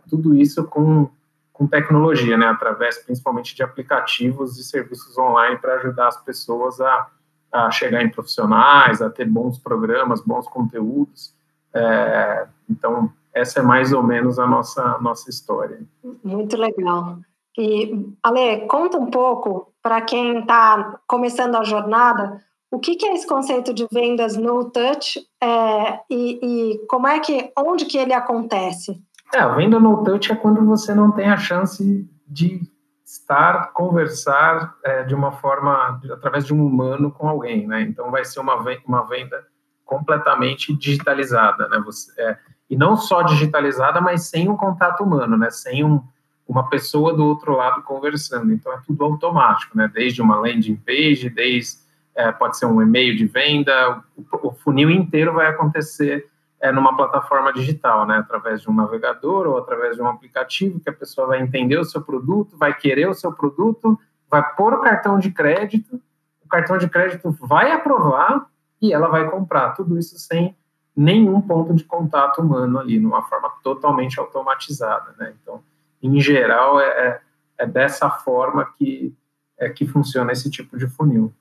Tudo 0.09 0.35
isso 0.35 0.65
com, 0.65 1.09
com 1.53 1.67
tecnologia, 1.67 2.37
né? 2.37 2.47
Através 2.47 2.97
principalmente 2.97 3.55
de 3.55 3.63
aplicativos 3.63 4.57
e 4.57 4.63
serviços 4.63 5.17
online 5.17 5.57
para 5.57 5.75
ajudar 5.75 6.09
as 6.09 6.17
pessoas 6.23 6.81
a, 6.81 7.07
a 7.51 7.71
chegar 7.71 8.03
em 8.03 8.09
profissionais, 8.09 9.01
a 9.01 9.09
ter 9.09 9.25
bons 9.25 9.57
programas, 9.57 10.21
bons 10.21 10.47
conteúdos. 10.47 11.33
É, 11.73 12.47
então, 12.69 13.11
essa 13.33 13.59
é 13.59 13.63
mais 13.63 13.93
ou 13.93 14.03
menos 14.03 14.37
a 14.39 14.47
nossa, 14.47 14.97
nossa 14.99 15.29
história. 15.29 15.79
Muito 16.23 16.57
legal. 16.57 17.19
E, 17.57 18.13
Ale, 18.21 18.67
conta 18.67 18.97
um 18.97 19.09
pouco 19.09 19.73
para 19.81 20.01
quem 20.01 20.39
está 20.39 20.99
começando 21.07 21.55
a 21.55 21.63
jornada, 21.63 22.41
o 22.69 22.79
que, 22.79 22.95
que, 22.95 23.05
é 23.05 23.13
esse 23.13 23.25
conceito 23.25 23.73
de 23.73 23.87
vendas 23.91 24.35
no 24.35 24.69
touch 24.69 25.19
é, 25.41 25.99
e, 26.09 26.39
e, 26.73 26.87
como 26.87 27.07
é 27.07 27.19
que, 27.19 27.51
onde 27.57 27.85
que 27.85 27.97
ele 27.97 28.13
acontece? 28.13 29.01
É, 29.33 29.39
a 29.39 29.47
venda 29.49 29.79
no 29.79 30.03
touch 30.03 30.31
é 30.31 30.35
quando 30.35 30.65
você 30.65 30.93
não 30.93 31.11
tem 31.11 31.29
a 31.29 31.37
chance 31.37 32.07
de 32.27 32.61
estar, 33.05 33.71
conversar 33.71 34.75
é, 34.83 35.03
de 35.03 35.15
uma 35.15 35.31
forma, 35.31 36.01
através 36.11 36.45
de 36.45 36.53
um 36.53 36.65
humano 36.65 37.09
com 37.09 37.27
alguém, 37.27 37.65
né? 37.65 37.81
Então 37.81 38.11
vai 38.11 38.25
ser 38.25 38.41
uma 38.41 38.61
venda, 38.61 38.81
uma 38.85 39.03
venda 39.03 39.45
completamente 39.85 40.75
digitalizada, 40.75 41.69
né? 41.69 41.81
Você, 41.85 42.11
é, 42.21 42.37
e 42.69 42.75
não 42.75 42.97
só 42.97 43.21
digitalizada, 43.21 44.01
mas 44.01 44.27
sem 44.27 44.49
um 44.49 44.57
contato 44.57 45.03
humano, 45.03 45.37
né? 45.37 45.49
Sem 45.49 45.85
um, 45.85 46.03
uma 46.47 46.69
pessoa 46.69 47.13
do 47.13 47.25
outro 47.25 47.55
lado 47.55 47.83
conversando. 47.83 48.53
Então 48.53 48.71
é 48.71 48.79
tudo 48.85 49.03
automático, 49.03 49.77
né? 49.77 49.89
Desde 49.93 50.21
uma 50.21 50.37
landing 50.37 50.77
page, 50.77 51.29
desde 51.29 51.79
é, 52.15 52.31
pode 52.31 52.57
ser 52.57 52.65
um 52.65 52.81
e-mail 52.81 53.15
de 53.15 53.27
venda, 53.27 54.01
o, 54.15 54.47
o 54.47 54.51
funil 54.51 54.89
inteiro 54.89 55.33
vai 55.33 55.47
acontecer 55.47 56.27
é, 56.59 56.71
numa 56.71 56.95
plataforma 56.95 57.53
digital, 57.53 58.07
né? 58.07 58.17
Através 58.17 58.61
de 58.61 58.69
um 58.69 58.73
navegador 58.73 59.45
ou 59.45 59.57
através 59.57 59.95
de 59.95 60.01
um 60.01 60.07
aplicativo 60.07 60.79
que 60.79 60.89
a 60.89 60.93
pessoa 60.93 61.27
vai 61.27 61.41
entender 61.41 61.77
o 61.77 61.85
seu 61.85 62.01
produto, 62.01 62.57
vai 62.57 62.73
querer 62.73 63.07
o 63.07 63.13
seu 63.13 63.31
produto, 63.31 63.99
vai 64.29 64.43
pôr 64.55 64.73
o 64.73 64.81
cartão 64.81 65.19
de 65.19 65.31
crédito, 65.31 66.01
o 66.43 66.47
cartão 66.47 66.77
de 66.77 66.89
crédito 66.89 67.29
vai 67.41 67.71
aprovar 67.71 68.47
e 68.81 68.93
ela 68.93 69.09
vai 69.09 69.29
comprar. 69.29 69.75
Tudo 69.75 69.99
isso 69.99 70.17
sem 70.17 70.55
nenhum 70.95 71.39
ponto 71.39 71.75
de 71.75 71.83
contato 71.83 72.41
humano 72.41 72.79
ali, 72.79 72.99
numa 72.99 73.21
forma 73.21 73.51
totalmente 73.61 74.19
automatizada, 74.19 75.13
né? 75.19 75.33
Então 75.41 75.61
em 76.01 76.19
geral, 76.19 76.79
é, 76.79 76.85
é, 76.85 77.21
é 77.59 77.67
dessa 77.67 78.09
forma 78.09 78.65
que, 78.77 79.13
é 79.59 79.69
que 79.69 79.85
funciona 79.85 80.31
esse 80.31 80.49
tipo 80.49 80.77
de 80.77 80.87
funil. 80.87 81.33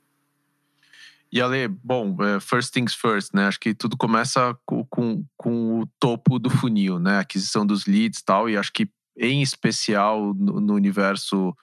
E 1.31 1.41
Ale, 1.41 1.69
bom, 1.69 2.17
é, 2.23 2.41
first 2.41 2.73
things 2.73 2.95
first, 2.95 3.35
né? 3.35 3.47
Acho 3.47 3.59
que 3.59 3.75
tudo 3.75 3.97
começa 3.97 4.57
com, 4.65 4.85
com, 4.85 5.25
com, 5.37 5.81
o 5.81 5.87
topo 5.99 6.39
do 6.39 6.49
funil, 6.49 6.99
né? 6.99 7.19
Aquisição 7.19 7.67
dos 7.67 7.87
leads 7.87 8.21
e 8.21 8.25
tal, 8.25 8.49
e 8.49 8.57
acho 8.57 8.73
que 8.73 8.89
em 9.19 9.43
especial 9.43 10.33
no, 10.35 10.61
no 10.61 10.75
universo 10.75 11.55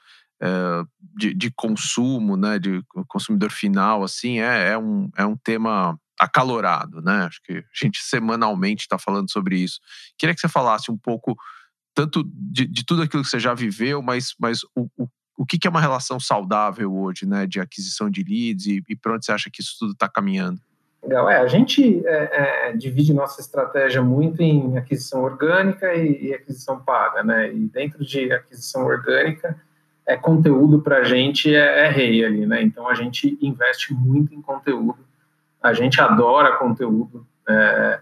é, 0.41 0.83
de, 1.15 1.33
de, 1.33 1.51
consumo, 1.51 2.35
né? 2.35 2.59
De 2.59 2.83
consumidor 3.07 3.51
final, 3.51 4.03
assim, 4.03 4.39
é, 4.39 4.71
é, 4.71 4.77
um, 4.77 5.09
é 5.17 5.25
um 5.25 5.38
tema 5.38 5.97
acalorado, 6.19 7.01
né? 7.01 7.23
Acho 7.23 7.41
que 7.41 7.53
a 7.53 7.63
gente 7.73 8.00
semanalmente 8.03 8.83
está 8.83 9.00
falando 9.00 9.31
sobre 9.31 9.57
isso. 9.57 9.79
Queria 10.17 10.35
que 10.35 10.41
você 10.41 10.50
falasse 10.50 10.91
um 10.91 10.97
pouco 10.97 11.35
tanto 11.93 12.23
de, 12.23 12.65
de, 12.65 12.85
tudo 12.85 13.01
aquilo 13.01 13.23
que 13.23 13.29
você 13.29 13.39
já 13.39 13.53
viveu, 13.53 14.01
mas, 14.01 14.33
mas 14.39 14.63
o, 14.75 14.88
o, 14.97 15.07
o 15.38 15.45
que, 15.45 15.57
que 15.57 15.67
é 15.67 15.69
uma 15.69 15.81
relação 15.81 16.19
saudável 16.19 16.93
hoje, 16.93 17.25
né, 17.25 17.45
de 17.45 17.59
aquisição 17.59 18.09
de 18.09 18.23
leads 18.23 18.65
e, 18.65 18.83
e 18.88 18.97
onde 19.07 19.25
você 19.25 19.31
acha 19.31 19.50
que 19.51 19.62
isso 19.62 19.75
tudo 19.79 19.93
está 19.93 20.09
caminhando? 20.09 20.59
Legal, 21.03 21.29
é, 21.29 21.38
a 21.38 21.47
gente 21.47 22.01
é, 22.07 22.69
é, 22.69 22.77
divide 22.77 23.13
nossa 23.13 23.41
estratégia 23.41 24.01
muito 24.01 24.41
em 24.41 24.77
aquisição 24.77 25.21
orgânica 25.21 25.93
e, 25.93 26.27
e, 26.27 26.33
aquisição 26.33 26.79
paga, 26.79 27.23
né, 27.23 27.53
e 27.53 27.67
dentro 27.67 28.05
de 28.05 28.31
aquisição 28.31 28.85
orgânica, 28.85 29.59
é 30.05 30.15
conteúdo 30.15 30.81
para 30.81 30.97
a 30.97 31.03
gente 31.03 31.53
é, 31.53 31.88
é 31.88 31.89
rei 31.89 32.23
ali, 32.23 32.45
né, 32.45 32.62
então 32.62 32.88
a 32.88 32.93
gente 32.93 33.38
investe 33.41 33.93
muito 33.93 34.33
em 34.33 34.41
conteúdo, 34.41 35.00
a 35.62 35.73
gente 35.73 36.00
adora 36.00 36.57
conteúdo, 36.57 37.27
é, 37.50 38.00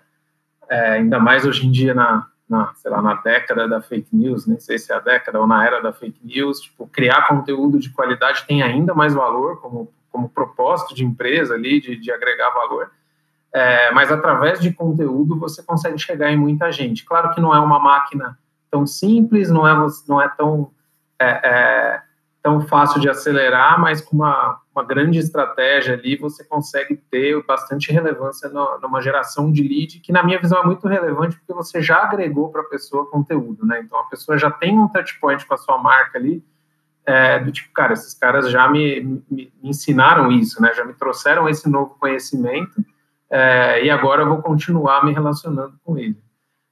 é, 0.70 0.90
ainda 0.92 1.20
mais 1.20 1.44
hoje 1.44 1.66
em 1.66 1.72
dia 1.72 1.96
na, 1.96 2.28
na, 2.52 2.74
sei 2.76 2.92
lá, 2.92 3.02
na 3.02 3.14
década 3.16 3.66
da 3.66 3.82
fake 3.82 4.14
news, 4.14 4.46
nem 4.46 4.60
sei 4.60 4.78
se 4.78 4.92
é 4.92 4.96
a 4.96 5.00
década 5.00 5.40
ou 5.40 5.48
na 5.48 5.66
era 5.66 5.82
da 5.82 5.94
fake 5.94 6.20
news, 6.22 6.60
tipo, 6.60 6.86
criar 6.88 7.26
conteúdo 7.30 7.80
de 7.80 7.90
qualidade 7.90 8.46
tem 8.46 8.62
ainda 8.62 8.94
mais 8.94 9.14
valor 9.14 9.62
como, 9.62 9.90
como 10.12 10.28
propósito 10.28 10.94
de 10.94 11.06
empresa 11.06 11.54
ali, 11.54 11.80
de, 11.80 11.96
de 11.96 12.12
agregar 12.12 12.50
valor. 12.50 12.92
É, 13.54 13.92
mas 13.92 14.12
através 14.12 14.60
de 14.60 14.74
conteúdo 14.74 15.40
você 15.40 15.64
consegue 15.64 15.98
chegar 15.98 16.30
em 16.30 16.38
muita 16.38 16.72
gente. 16.74 17.06
Claro 17.06 17.34
que 17.34 17.40
não 17.40 17.56
é 17.56 17.60
uma 17.60 17.80
máquina 17.80 18.38
tão 18.70 18.86
simples, 18.86 19.50
não 19.50 19.66
é, 19.66 19.88
não 20.08 20.22
é 20.22 20.28
tão 20.28 20.72
é, 21.20 21.30
é, 21.44 22.02
tão 22.44 22.62
fácil 22.62 23.00
de 23.00 23.10
acelerar, 23.10 23.80
mas 23.80 24.02
com 24.02 24.18
uma, 24.18 24.60
uma 24.74 24.86
grande 24.86 25.20
estratégia 25.20 25.96
ali 25.96 26.16
você 26.16 26.44
consegue 26.44 26.96
ter 26.96 27.44
bastante 27.46 27.92
relevância 27.92 28.50
no, 28.50 28.80
numa 28.80 29.02
geração 29.02 29.52
de 29.52 29.62
lead, 29.62 30.00
que 30.00 30.12
na 30.12 30.24
minha 30.24 30.40
visão 30.40 30.62
é 30.62 30.66
muito 30.66 30.88
relevante 30.88 31.38
porque 31.38 31.54
você 31.54 31.82
já 31.82 32.04
agregou 32.04 32.50
para 32.50 32.62
a 32.62 32.66
pessoa 32.66 33.10
conteúdo, 33.10 33.66
né? 33.66 33.82
Então 33.84 34.00
a 34.00 34.06
pessoa 34.06 34.38
já 34.38 34.50
tem 34.50 34.80
um 34.80 34.88
touchpoint 34.88 35.46
com 35.46 35.54
a 35.54 35.58
sua 35.58 35.78
marca 35.78 36.18
ali, 36.18 36.44
é, 37.06 37.40
do 37.40 37.52
tipo, 37.52 37.74
cara, 37.74 37.94
esses 37.94 38.14
caras 38.14 38.50
já 38.50 38.70
me, 38.70 39.02
me, 39.02 39.24
me, 39.30 39.54
ensinaram 39.62 40.32
isso, 40.32 40.62
né? 40.62 40.74
Já 40.74 40.86
me 40.86 40.94
trouxeram 40.94 41.50
esse 41.50 41.70
novo 41.70 41.98
conhecimento 42.00 42.84
é, 43.30 43.84
e 43.84 43.90
agora 43.90 44.22
eu 44.22 44.30
vou 44.30 44.42
continuar 44.42 45.04
me 45.04 45.12
relacionando 45.12 45.74
com 45.84 45.98
ele. 45.98 46.18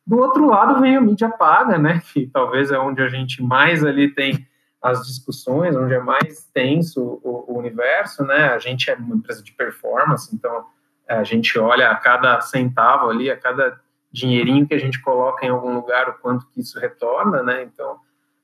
Do 0.07 0.17
outro 0.19 0.47
lado 0.47 0.79
vem 0.79 0.95
a 0.95 1.01
mídia 1.01 1.29
paga, 1.29 1.77
né? 1.77 2.01
Que 2.13 2.27
talvez 2.27 2.71
é 2.71 2.79
onde 2.79 3.01
a 3.01 3.09
gente 3.09 3.43
mais 3.43 3.83
ali 3.83 4.09
tem 4.13 4.47
as 4.81 5.05
discussões, 5.05 5.75
onde 5.75 5.93
é 5.93 5.99
mais 5.99 6.45
tenso 6.53 7.19
o, 7.23 7.51
o, 7.51 7.57
universo, 7.57 8.23
né? 8.23 8.49
A 8.49 8.59
gente 8.59 8.89
é 8.89 8.95
uma 8.95 9.15
empresa 9.15 9.43
de 9.43 9.51
performance, 9.51 10.33
então 10.33 10.65
a 11.07 11.23
gente 11.23 11.57
olha 11.59 11.89
a 11.89 11.95
cada 11.95 12.39
centavo 12.41 13.09
ali, 13.09 13.29
a 13.29 13.37
cada 13.37 13.79
dinheirinho 14.11 14.67
que 14.67 14.73
a 14.73 14.79
gente 14.79 15.01
coloca 15.01 15.45
em 15.45 15.49
algum 15.49 15.73
lugar, 15.73 16.09
o 16.09 16.13
quanto 16.13 16.47
que 16.47 16.61
isso 16.61 16.79
retorna, 16.79 17.43
né? 17.43 17.63
Então, 17.63 17.97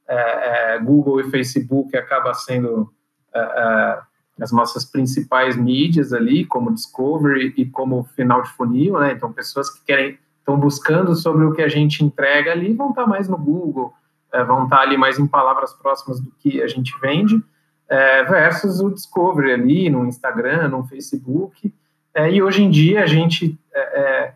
é, 0.08 0.76
é, 0.76 0.80
Google 0.80 1.22
e 1.22 1.32
Facebook 1.32 1.96
acaba 1.98 2.34
sendo 2.34 2.92
é, 3.34 3.40
é 3.40 4.02
as 4.42 4.52
nossas 4.52 4.84
principais 4.84 5.56
mídias 5.56 6.12
ali, 6.12 6.46
como 6.46 6.74
Discovery 6.74 7.54
e 7.56 7.66
como 7.66 8.04
final 8.16 8.42
de 8.42 8.50
funil, 8.50 9.00
né? 9.00 9.14
Então, 9.14 9.32
pessoas 9.32 9.70
que 9.70 9.84
querem 9.86 10.20
estão 10.40 10.60
buscando 10.60 11.16
sobre 11.16 11.46
o 11.46 11.54
que 11.54 11.62
a 11.62 11.70
gente 11.70 12.04
entrega 12.04 12.52
ali 12.52 12.74
vão 12.74 12.90
estar 12.90 13.08
mais 13.08 13.28
no 13.28 13.38
Google, 13.38 13.94
é, 14.36 14.44
vão 14.44 14.66
estar 14.66 14.82
ali 14.82 14.98
mais 14.98 15.18
em 15.18 15.26
palavras 15.26 15.74
próximas 15.74 16.20
do 16.20 16.30
que 16.40 16.62
a 16.62 16.68
gente 16.68 16.94
vende, 17.00 17.42
é, 17.88 18.24
versus 18.24 18.82
o 18.82 18.90
Discovery 18.90 19.54
ali 19.54 19.90
no 19.90 20.06
Instagram, 20.06 20.68
no 20.68 20.84
Facebook. 20.84 21.74
É, 22.14 22.30
e 22.30 22.42
hoje 22.42 22.64
em 22.64 22.70
dia 22.70 23.04
a 23.04 23.06
gente 23.06 23.58
é, 23.74 24.34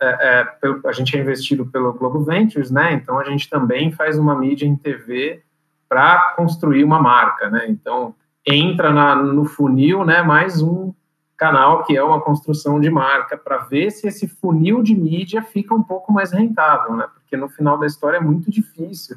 é, 0.00 0.06
é, 0.08 0.46
a 0.84 0.92
gente 0.92 1.16
é 1.16 1.20
investido 1.20 1.66
pelo 1.66 1.92
Globo 1.92 2.20
Ventures, 2.24 2.70
né? 2.70 2.92
Então 2.92 3.18
a 3.18 3.24
gente 3.24 3.48
também 3.48 3.92
faz 3.92 4.18
uma 4.18 4.34
mídia 4.34 4.66
em 4.66 4.76
TV 4.76 5.42
para 5.88 6.34
construir 6.36 6.84
uma 6.84 7.00
marca, 7.00 7.50
né? 7.50 7.66
Então 7.68 8.14
entra 8.46 8.92
na, 8.92 9.16
no 9.16 9.44
funil, 9.44 10.04
né? 10.04 10.22
Mais 10.22 10.62
um 10.62 10.92
canal 11.36 11.84
que 11.84 11.96
é 11.96 12.02
uma 12.02 12.20
construção 12.20 12.80
de 12.80 12.88
marca 12.88 13.36
para 13.36 13.58
ver 13.58 13.90
se 13.90 14.06
esse 14.06 14.26
funil 14.26 14.82
de 14.82 14.94
mídia 14.94 15.42
fica 15.42 15.74
um 15.74 15.82
pouco 15.82 16.12
mais 16.12 16.32
rentável, 16.32 16.96
né? 16.96 17.06
Porque 17.12 17.36
no 17.36 17.48
final 17.48 17.78
da 17.78 17.86
história 17.86 18.16
é 18.16 18.20
muito 18.20 18.50
difícil 18.50 19.16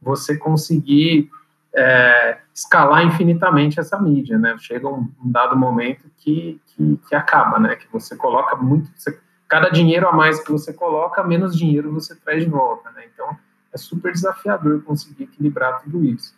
você 0.00 0.36
conseguir 0.36 1.30
é, 1.74 2.38
escalar 2.52 3.04
infinitamente 3.04 3.78
essa 3.78 3.98
mídia, 3.98 4.36
né? 4.38 4.56
Chega 4.58 4.88
um, 4.88 5.08
dado 5.24 5.56
momento 5.56 6.10
que, 6.18 6.60
que, 6.66 7.00
que, 7.08 7.14
acaba, 7.14 7.58
né? 7.58 7.76
Que 7.76 7.90
você 7.90 8.16
coloca 8.16 8.56
muito, 8.56 8.90
você, 8.96 9.18
cada 9.48 9.68
dinheiro 9.70 10.08
a 10.08 10.12
mais 10.12 10.42
que 10.42 10.50
você 10.50 10.72
coloca, 10.72 11.22
menos 11.22 11.56
dinheiro 11.56 11.92
você 11.92 12.16
traz 12.16 12.42
de 12.42 12.50
volta, 12.50 12.90
né? 12.90 13.04
Então 13.12 13.36
é 13.72 13.78
super 13.78 14.12
desafiador 14.12 14.82
conseguir 14.82 15.24
equilibrar 15.24 15.80
tudo 15.82 16.04
isso. 16.04 16.34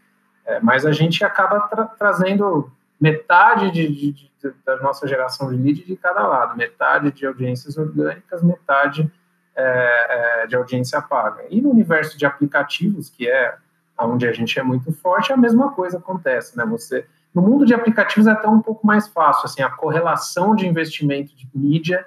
É, 0.46 0.60
mas 0.60 0.84
a 0.84 0.92
gente 0.92 1.24
acaba 1.24 1.60
tra 1.60 1.86
trazendo 1.86 2.70
metade 3.00 3.70
de, 3.70 3.88
de, 3.88 4.12
de, 4.12 4.30
da 4.64 4.76
nossa 4.80 5.06
geração 5.06 5.50
de 5.50 5.56
lead 5.56 5.84
de 5.84 5.96
cada 5.96 6.26
lado, 6.26 6.56
metade 6.56 7.10
de 7.12 7.26
audiências 7.26 7.76
orgânicas, 7.76 8.42
metade 8.42 9.10
é, 9.56 10.42
é, 10.42 10.46
de 10.46 10.56
audiência 10.56 11.00
paga. 11.00 11.44
E 11.50 11.60
no 11.60 11.70
universo 11.70 12.18
de 12.18 12.26
aplicativos, 12.26 13.08
que 13.08 13.28
é 13.28 13.56
onde 13.98 14.26
a 14.26 14.32
gente 14.32 14.58
é 14.58 14.62
muito 14.62 14.92
forte, 14.92 15.32
a 15.32 15.36
mesma 15.36 15.72
coisa 15.72 15.98
acontece, 15.98 16.56
né? 16.56 16.64
Você 16.66 17.06
No 17.32 17.42
mundo 17.42 17.64
de 17.64 17.74
aplicativos 17.74 18.26
é 18.26 18.32
até 18.32 18.48
um 18.48 18.60
pouco 18.60 18.86
mais 18.86 19.08
fácil, 19.08 19.46
assim, 19.46 19.62
a 19.62 19.70
correlação 19.70 20.54
de 20.54 20.66
investimento 20.66 21.34
de 21.36 21.48
mídia 21.54 22.04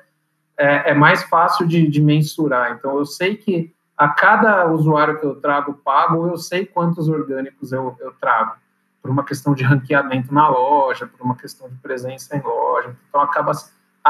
é, 0.57 0.91
é 0.91 0.93
mais 0.93 1.23
fácil 1.23 1.67
de, 1.67 1.87
de, 1.87 2.01
mensurar. 2.01 2.71
Então, 2.71 2.97
eu 2.97 3.05
sei 3.05 3.35
que 3.35 3.73
a 3.95 4.09
cada 4.09 4.65
usuário 4.67 5.19
que 5.19 5.25
eu 5.25 5.35
trago 5.35 5.73
pago, 5.75 6.27
eu 6.27 6.37
sei 6.37 6.65
quantos 6.65 7.07
orgânicos 7.07 7.71
eu, 7.71 7.95
eu 7.99 8.11
trago, 8.19 8.55
por 9.07 9.11
uma 9.11 9.23
questão 9.23 9.53
de 9.53 9.63
ranqueamento 9.63 10.33
na 10.33 10.49
loja, 10.49 11.07
por 11.07 11.23
uma 11.23 11.37
questão 11.37 11.69
de 11.69 11.75
presença 11.75 12.35
em 12.35 12.41
loja. 12.41 12.93
Então, 13.07 13.21
acaba 13.21 13.53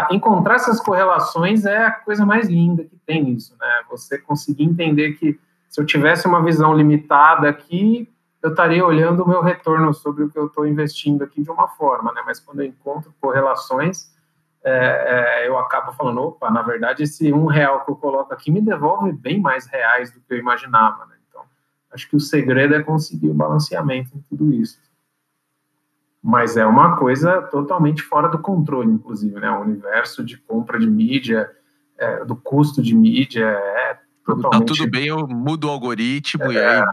encontrar 0.10 0.56
essas 0.56 0.80
correlações 0.80 1.66
é 1.66 1.86
a 1.86 1.92
coisa 1.92 2.26
mais 2.26 2.50
linda 2.50 2.84
que 2.84 2.96
tem 3.06 3.24
nisso, 3.24 3.56
né? 3.60 3.68
Você 3.92 4.18
conseguir 4.18 4.64
entender 4.64 5.14
que 5.14 5.40
se 5.70 5.80
eu 5.80 5.86
tivesse 5.86 6.26
uma 6.28 6.44
visão 6.44 6.74
limitada 6.74 7.48
aqui, 7.48 8.12
eu 8.42 8.50
estaria 8.50 8.84
olhando 8.84 9.24
o 9.24 9.28
meu 9.28 9.44
retorno 9.44 9.94
sobre 9.94 10.24
o 10.24 10.30
que 10.30 10.40
eu 10.40 10.48
estou 10.48 10.66
investindo 10.66 11.24
aqui 11.24 11.44
de 11.44 11.52
uma 11.52 11.68
forma, 11.68 12.12
né? 12.12 12.24
Mas 12.26 12.40
quando 12.40 12.62
eu 12.62 12.66
encontro 12.66 13.14
correlações, 13.22 14.12
é, 14.64 15.44
é, 15.44 15.48
eu 15.48 15.60
acabo 15.60 15.92
falando, 15.92 16.22
opa, 16.24 16.50
na 16.50 16.64
verdade 16.64 17.04
esse 17.04 17.32
um 17.32 17.46
real 17.46 17.86
que 17.86 17.92
eu 17.92 17.96
coloco 17.96 18.34
aqui 18.34 18.50
me 18.50 18.62
devolve 18.62 19.12
bem 19.12 19.40
mais 19.40 19.68
reais 19.68 20.12
do 20.12 20.20
que 20.22 20.34
eu 20.34 20.40
imaginava, 20.40 21.06
né? 21.06 21.16
Então, 21.30 21.44
acho 21.92 22.10
que 22.10 22.16
o 22.16 22.20
segredo 22.20 22.74
é 22.74 22.82
conseguir 22.82 23.30
o 23.30 23.34
balanceamento 23.36 24.18
em 24.18 24.22
tudo 24.22 24.52
isso. 24.52 24.87
Mas 26.28 26.58
é 26.58 26.66
uma 26.66 26.98
coisa 26.98 27.42
totalmente 27.44 28.02
fora 28.02 28.28
do 28.28 28.40
controle, 28.40 28.92
inclusive, 28.92 29.40
né? 29.40 29.50
O 29.50 29.62
universo 29.62 30.26
de 30.26 30.36
compra 30.36 30.78
de 30.78 30.86
mídia, 30.86 31.50
é, 31.98 32.26
do 32.26 32.36
custo 32.36 32.82
de 32.82 32.94
mídia, 32.94 33.46
é 33.46 33.98
Totalmente. 34.26 34.68
Tá 34.68 34.74
tudo 34.74 34.92
bem, 34.92 35.08
eu 35.08 35.26
mudo 35.26 35.70
o 35.70 35.72
algoritmo 35.72 36.52
é, 36.52 36.54
e 36.54 36.58
aí. 36.58 36.84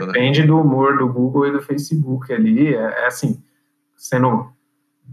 Depende 0.00 0.42
do 0.42 0.60
humor 0.60 0.98
do 0.98 1.10
Google 1.10 1.46
e 1.46 1.52
do 1.52 1.62
Facebook 1.62 2.30
ali. 2.30 2.74
É, 2.74 3.04
é 3.04 3.06
assim, 3.06 3.42
sendo. 3.96 4.52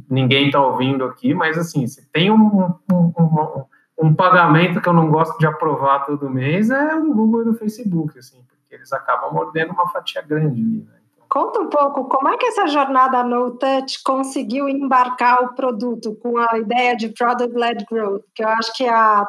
Ninguém 0.10 0.48
está 0.48 0.62
ouvindo 0.62 1.06
aqui, 1.06 1.34
mas 1.34 1.58
assim, 1.58 1.88
se 1.88 2.06
tem 2.12 2.30
um, 2.30 2.76
um, 2.92 3.14
um, 3.18 3.66
um, 3.98 4.14
pagamento 4.14 4.82
que 4.82 4.90
eu 4.90 4.94
não 4.94 5.10
gosto 5.10 5.40
de 5.40 5.48
aprovar 5.48 6.06
todo 6.06 6.30
mês, 6.30 6.70
é 6.70 6.96
o 6.96 7.02
do 7.02 7.14
Google 7.14 7.44
e 7.44 7.46
do 7.46 7.54
Facebook, 7.54 8.20
assim, 8.20 8.44
porque 8.50 8.76
eles 8.76 8.92
acabam 8.92 9.34
mordendo 9.34 9.72
uma 9.72 9.88
fatia 9.88 10.22
grande 10.22 10.62
ali, 10.62 10.84
né? 10.84 10.97
Conta 11.30 11.60
um 11.60 11.70
pouco 11.70 12.06
como 12.06 12.30
é 12.30 12.38
que 12.38 12.46
essa 12.46 12.68
jornada 12.68 13.24
no 13.24 13.58
touch 13.58 14.02
conseguiu 14.04 14.70
embarcar 14.70 15.44
o 15.44 15.56
produto 15.56 16.16
com 16.16 16.38
a 16.38 16.58
ideia 16.58 16.96
de 16.96 17.10
product-led 17.10 17.86
growth, 17.90 18.24
que 18.34 18.44
eu 18.44 18.48
acho 18.48 18.74
que 18.74 18.88
a 18.88 19.28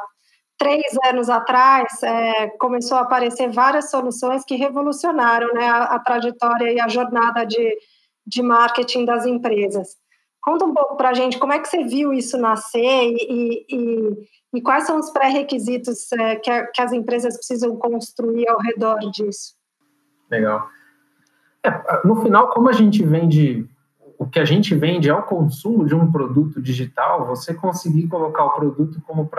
três 0.58 0.82
anos 1.06 1.30
atrás, 1.30 2.02
é, 2.02 2.48
começou 2.58 2.98
a 2.98 3.02
aparecer 3.02 3.48
várias 3.48 3.90
soluções 3.90 4.44
que 4.44 4.56
revolucionaram 4.56 5.54
né, 5.54 5.68
a, 5.68 5.84
a, 5.84 5.98
trajetória 6.00 6.72
e 6.72 6.80
a 6.80 6.88
jornada 6.88 7.44
de, 7.46 7.78
de 8.26 8.42
marketing 8.42 9.04
das 9.04 9.24
empresas. 9.24 9.96
Conta 10.42 10.64
um 10.64 10.74
pouco 10.74 10.96
para 10.96 11.10
a 11.10 11.14
gente 11.14 11.38
como 11.38 11.52
é 11.52 11.60
que 11.60 11.68
você 11.68 11.84
viu 11.84 12.12
isso 12.12 12.36
nascer 12.36 12.80
e, 12.80 13.66
e, 13.70 14.28
e 14.54 14.60
quais 14.60 14.84
são 14.84 14.98
os 14.98 15.10
pré-requisitos 15.10 16.10
é, 16.12 16.36
que, 16.36 16.62
que, 16.74 16.82
as 16.82 16.92
empresas 16.92 17.36
precisam 17.36 17.76
construir 17.76 18.48
ao 18.48 18.58
redor 18.58 18.98
disso. 19.12 19.54
Legal. 20.30 20.68
É, 21.64 22.06
no 22.06 22.22
final, 22.22 22.48
como 22.50 22.68
a 22.68 22.72
gente 22.72 23.04
vende 23.04 23.68
o 24.18 24.26
que 24.26 24.40
a 24.40 24.44
gente 24.44 24.74
vende 24.74 25.08
é 25.08 25.14
o 25.14 25.22
consumo 25.22 25.86
de 25.86 25.94
um 25.94 26.10
produto 26.10 26.60
digital, 26.60 27.24
você 27.24 27.54
conseguir 27.54 28.08
colocar 28.08 28.44
o 28.44 28.50
produto 28.50 29.00
como 29.06 29.30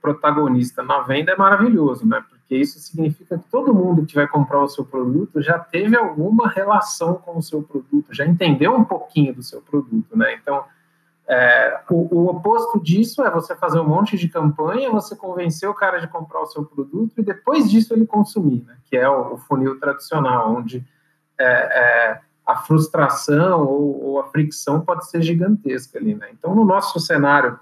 protagonista 0.00 0.82
na 0.82 1.02
venda 1.02 1.32
é 1.32 1.36
maravilhoso, 1.36 2.08
né? 2.08 2.24
Porque 2.30 2.56
isso 2.56 2.80
significa 2.80 3.36
que 3.36 3.44
todo 3.50 3.74
mundo 3.74 4.06
que 4.06 4.14
vai 4.14 4.26
comprar 4.26 4.62
o 4.62 4.68
seu 4.68 4.86
produto 4.86 5.42
já 5.42 5.58
teve 5.58 5.98
alguma 5.98 6.48
relação 6.48 7.14
com 7.16 7.36
o 7.36 7.42
seu 7.42 7.62
produto, 7.62 8.06
já 8.10 8.24
entendeu 8.24 8.74
um 8.74 8.84
pouquinho 8.84 9.34
do 9.34 9.42
seu 9.42 9.60
produto, 9.60 10.16
né? 10.16 10.34
Então, 10.40 10.64
é, 11.28 11.80
o, 11.90 12.16
o, 12.16 12.26
oposto 12.30 12.80
disso 12.82 13.22
é 13.22 13.30
você 13.30 13.54
fazer 13.54 13.80
um 13.80 13.86
monte 13.86 14.16
de 14.16 14.30
campanha, 14.30 14.90
você 14.90 15.14
convencer 15.14 15.68
o 15.68 15.74
cara 15.74 15.98
de 16.00 16.08
comprar 16.08 16.40
o 16.40 16.46
seu 16.46 16.64
produto 16.64 17.12
e 17.18 17.22
depois 17.22 17.70
disso 17.70 17.92
ele 17.92 18.06
consumir, 18.06 18.64
né? 18.66 18.78
Que 18.86 18.96
é 18.96 19.08
o, 19.08 19.34
o 19.34 19.36
funil 19.36 19.78
tradicional, 19.78 20.56
onde 20.56 20.82
é, 21.38 21.44
é 21.44 22.20
a 22.46 22.56
frustração 22.56 23.64
ou, 23.64 24.04
ou, 24.04 24.20
a 24.20 24.24
fricção 24.24 24.80
pode 24.80 25.08
ser 25.08 25.22
gigantesca 25.22 25.98
ali, 25.98 26.14
né? 26.14 26.28
Então, 26.32 26.54
no 26.54 26.64
nosso 26.64 26.98
cenário, 26.98 27.58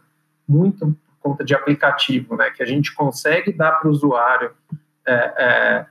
muito 0.49 0.87
por 0.87 1.31
conta 1.31 1.45
de 1.45 1.55
aplicativo, 1.55 2.37
né, 2.37 2.51
que 2.51 2.63
a 2.63 2.67
gente 2.67 2.95
consegue 2.95 3.53
dar 3.53 3.73
para 3.73 3.89
o 3.89 3.91
usuário 3.91 4.53
é, 5.07 5.13
é, 5.13 5.87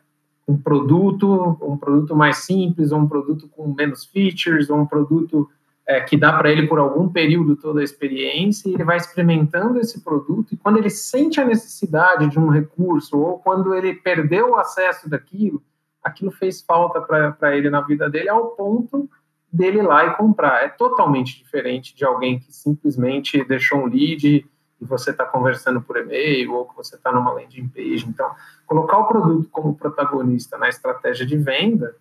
um 0.47 0.57
produto, 0.57 1.57
um 1.61 1.77
produto 1.77 2.15
mais 2.15 2.37
simples, 2.37 2.91
ou 2.91 2.99
um 2.99 3.07
produto 3.07 3.47
com 3.49 3.73
menos 3.73 4.05
features, 4.05 4.69
ou 4.69 4.79
um 4.79 4.85
produto 4.85 5.49
é, 5.85 6.01
que 6.01 6.17
dá 6.17 6.33
para 6.33 6.51
ele 6.51 6.67
por 6.67 6.79
algum 6.79 7.07
período 7.07 7.55
toda 7.55 7.81
a 7.81 7.83
experiência, 7.83 8.67
e 8.67 8.73
ele 8.73 8.83
vai 8.83 8.97
experimentando 8.97 9.79
esse 9.79 10.03
produto, 10.03 10.53
e 10.53 10.57
quando 10.57 10.77
ele 10.77 10.89
sente 10.89 11.39
a 11.39 11.45
necessidade 11.45 12.27
de 12.27 12.39
um 12.39 12.49
recurso, 12.49 13.17
ou 13.19 13.37
quando 13.37 13.73
ele 13.75 13.93
perdeu 13.93 14.51
o 14.51 14.55
acesso 14.55 15.07
daquilo, 15.07 15.61
aquilo 16.03 16.31
fez 16.31 16.61
falta 16.61 17.01
para 17.01 17.55
ele 17.55 17.69
na 17.69 17.81
vida 17.81 18.09
dele 18.09 18.29
ao 18.29 18.47
ponto 18.51 19.09
dele 19.51 19.79
ir 19.79 19.83
lá 19.83 20.05
e 20.05 20.15
comprar. 20.15 20.63
É 20.63 20.69
totalmente 20.69 21.37
diferente 21.37 21.95
de 21.95 22.05
alguém 22.05 22.39
que 22.39 22.51
simplesmente 22.53 23.43
deixou 23.45 23.79
um 23.79 23.85
lead 23.85 24.45
e 24.81 24.85
você 24.85 25.11
está 25.11 25.25
conversando 25.25 25.81
por 25.81 25.97
e-mail 25.97 26.53
ou 26.53 26.65
que 26.65 26.75
você 26.75 26.95
está 26.95 27.11
numa 27.11 27.31
landing 27.31 27.67
page. 27.67 28.05
Então, 28.07 28.31
colocar 28.65 28.97
o 28.97 29.07
produto 29.07 29.49
como 29.49 29.75
protagonista 29.75 30.57
na 30.57 30.69
estratégia 30.69 31.25
de 31.25 31.37
venda 31.37 31.95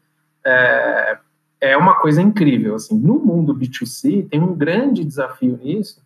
é, 0.45 1.19
é 1.61 1.77
uma 1.77 1.97
coisa 1.97 2.23
incrível. 2.23 2.75
Assim, 2.77 2.97
no 2.97 3.19
mundo 3.19 3.55
B2C 3.55 4.29
tem 4.29 4.41
um 4.41 4.55
grande 4.55 5.05
desafio 5.05 5.59
nisso, 5.61 6.03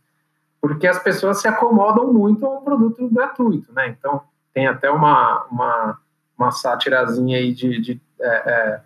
porque 0.61 0.87
as 0.87 0.99
pessoas 1.03 1.41
se 1.41 1.49
acomodam 1.49 2.13
muito 2.13 2.47
a 2.47 2.59
um 2.59 2.63
produto 2.63 3.07
gratuito, 3.09 3.73
né? 3.73 3.89
Então, 3.89 4.23
tem 4.55 4.67
até 4.67 4.91
uma, 4.91 5.45
uma 5.51 5.99
uma 6.43 6.53
sátirazinha 6.53 7.39
aí 7.39 7.53
de, 7.53 7.81
de 7.81 8.01
é, 8.21 8.27
é, 8.29 8.81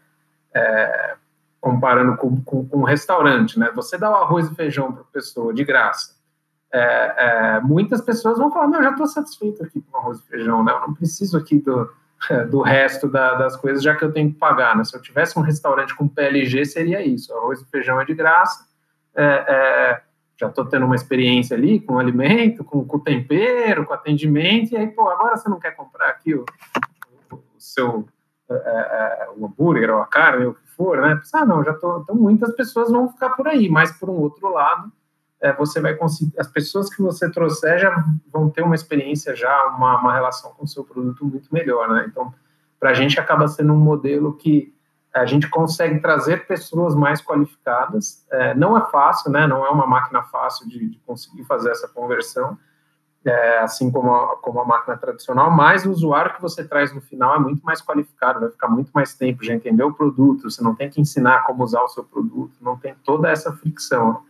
é, 0.54 1.14
comparando 1.60 2.16
com, 2.16 2.40
com, 2.42 2.66
com, 2.66 2.78
um 2.78 2.84
restaurante, 2.84 3.58
né? 3.58 3.70
Você 3.74 3.98
dá 3.98 4.10
o 4.10 4.14
arroz 4.14 4.50
e 4.50 4.54
feijão 4.54 4.92
para 4.92 5.02
a 5.02 5.12
pessoa 5.12 5.52
de 5.52 5.64
graça. 5.64 6.14
É, 6.72 6.78
é, 6.78 7.60
muitas 7.60 8.00
pessoas 8.00 8.38
vão 8.38 8.50
falar, 8.50 8.76
eu 8.76 8.82
já 8.82 8.90
estou 8.90 9.06
satisfeito 9.06 9.62
aqui 9.62 9.80
com 9.80 9.98
arroz 9.98 10.18
e 10.20 10.26
feijão, 10.26 10.62
né? 10.64 10.72
Eu 10.72 10.80
não 10.80 10.94
preciso 10.94 11.36
aqui 11.36 11.58
do, 11.58 11.90
do 12.50 12.60
resto 12.60 13.08
da, 13.08 13.34
das 13.34 13.56
coisas, 13.56 13.82
já 13.82 13.94
que 13.94 14.04
eu 14.04 14.12
tenho 14.12 14.32
que 14.32 14.38
pagar, 14.38 14.76
né? 14.76 14.84
Se 14.84 14.96
eu 14.96 15.02
tivesse 15.02 15.38
um 15.38 15.42
restaurante 15.42 15.94
com 15.94 16.08
PLG, 16.08 16.64
seria 16.64 17.04
isso. 17.04 17.34
Arroz 17.34 17.60
e 17.60 17.66
feijão 17.66 18.00
é 18.00 18.04
de 18.04 18.14
graça, 18.14 18.66
é, 19.14 20.00
já 20.38 20.48
estou 20.48 20.66
tendo 20.66 20.84
uma 20.84 20.94
experiência 20.94 21.56
ali 21.56 21.80
com 21.80 21.94
o 21.94 21.98
alimento, 21.98 22.62
com, 22.62 22.84
com 22.84 22.98
o 22.98 23.00
tempero, 23.00 23.86
com 23.86 23.92
o 23.92 23.96
atendimento, 23.96 24.72
e 24.72 24.76
aí, 24.76 24.86
pô, 24.86 25.08
agora 25.08 25.36
você 25.36 25.48
não 25.48 25.58
quer 25.58 25.74
comprar 25.74 26.08
aqui 26.08 26.34
o, 26.34 26.44
seu 27.66 28.06
é, 28.48 28.54
é, 28.54 29.28
o 29.36 29.46
hambúrguer 29.46 29.90
ou 29.90 30.00
a 30.00 30.06
carne, 30.06 30.46
ou 30.46 30.52
o 30.52 30.54
que 30.54 30.66
for, 30.76 31.00
né? 31.00 31.20
Ah, 31.32 31.44
não, 31.44 31.64
já 31.64 31.74
tô, 31.74 31.98
então 31.98 32.14
muitas 32.14 32.54
pessoas 32.54 32.90
vão 32.90 33.08
ficar 33.08 33.30
por 33.30 33.48
aí, 33.48 33.68
mas 33.68 33.90
por 33.98 34.08
um 34.08 34.14
outro 34.14 34.48
lado, 34.52 34.92
é, 35.40 35.52
você 35.52 35.80
vai 35.80 35.94
conseguir, 35.94 36.32
as 36.38 36.46
pessoas 36.46 36.88
que 36.88 37.02
você 37.02 37.30
trouxer 37.30 37.78
já 37.78 38.04
vão 38.32 38.48
ter 38.48 38.62
uma 38.62 38.74
experiência 38.74 39.34
já, 39.34 39.66
uma, 39.66 40.00
uma 40.00 40.14
relação 40.14 40.52
com 40.52 40.64
o 40.64 40.68
seu 40.68 40.84
produto 40.84 41.24
muito 41.24 41.52
melhor, 41.52 41.88
né? 41.88 42.06
Então, 42.08 42.32
para 42.78 42.90
a 42.90 42.94
gente 42.94 43.18
acaba 43.18 43.48
sendo 43.48 43.72
um 43.72 43.78
modelo 43.78 44.36
que 44.36 44.72
a 45.12 45.24
gente 45.24 45.48
consegue 45.48 45.98
trazer 45.98 46.46
pessoas 46.46 46.94
mais 46.94 47.22
qualificadas. 47.22 48.26
É, 48.30 48.54
não 48.54 48.76
é 48.76 48.84
fácil, 48.90 49.30
né? 49.30 49.46
Não 49.46 49.64
é 49.64 49.70
uma 49.70 49.86
máquina 49.86 50.22
fácil 50.22 50.68
de, 50.68 50.90
de 50.90 50.98
conseguir 51.00 51.44
fazer 51.44 51.70
essa 51.70 51.88
conversão, 51.88 52.56
é, 53.26 53.58
assim 53.58 53.90
como 53.90 54.14
a, 54.14 54.36
como 54.36 54.60
a 54.60 54.64
máquina 54.64 54.96
tradicional, 54.96 55.50
mas 55.50 55.84
o 55.84 55.90
usuário 55.90 56.34
que 56.34 56.40
você 56.40 56.62
traz 56.66 56.94
no 56.94 57.00
final 57.00 57.34
é 57.34 57.38
muito 57.38 57.62
mais 57.62 57.82
qualificado, 57.82 58.40
vai 58.40 58.50
ficar 58.50 58.68
muito 58.68 58.90
mais 58.94 59.14
tempo, 59.14 59.44
já 59.44 59.52
entendeu 59.52 59.88
o 59.88 59.92
produto, 59.92 60.48
você 60.48 60.62
não 60.62 60.74
tem 60.74 60.88
que 60.88 61.00
ensinar 61.00 61.42
como 61.44 61.64
usar 61.64 61.82
o 61.82 61.88
seu 61.88 62.04
produto, 62.04 62.56
não 62.60 62.76
tem 62.76 62.94
toda 63.04 63.28
essa 63.28 63.52
fricção. 63.52 64.22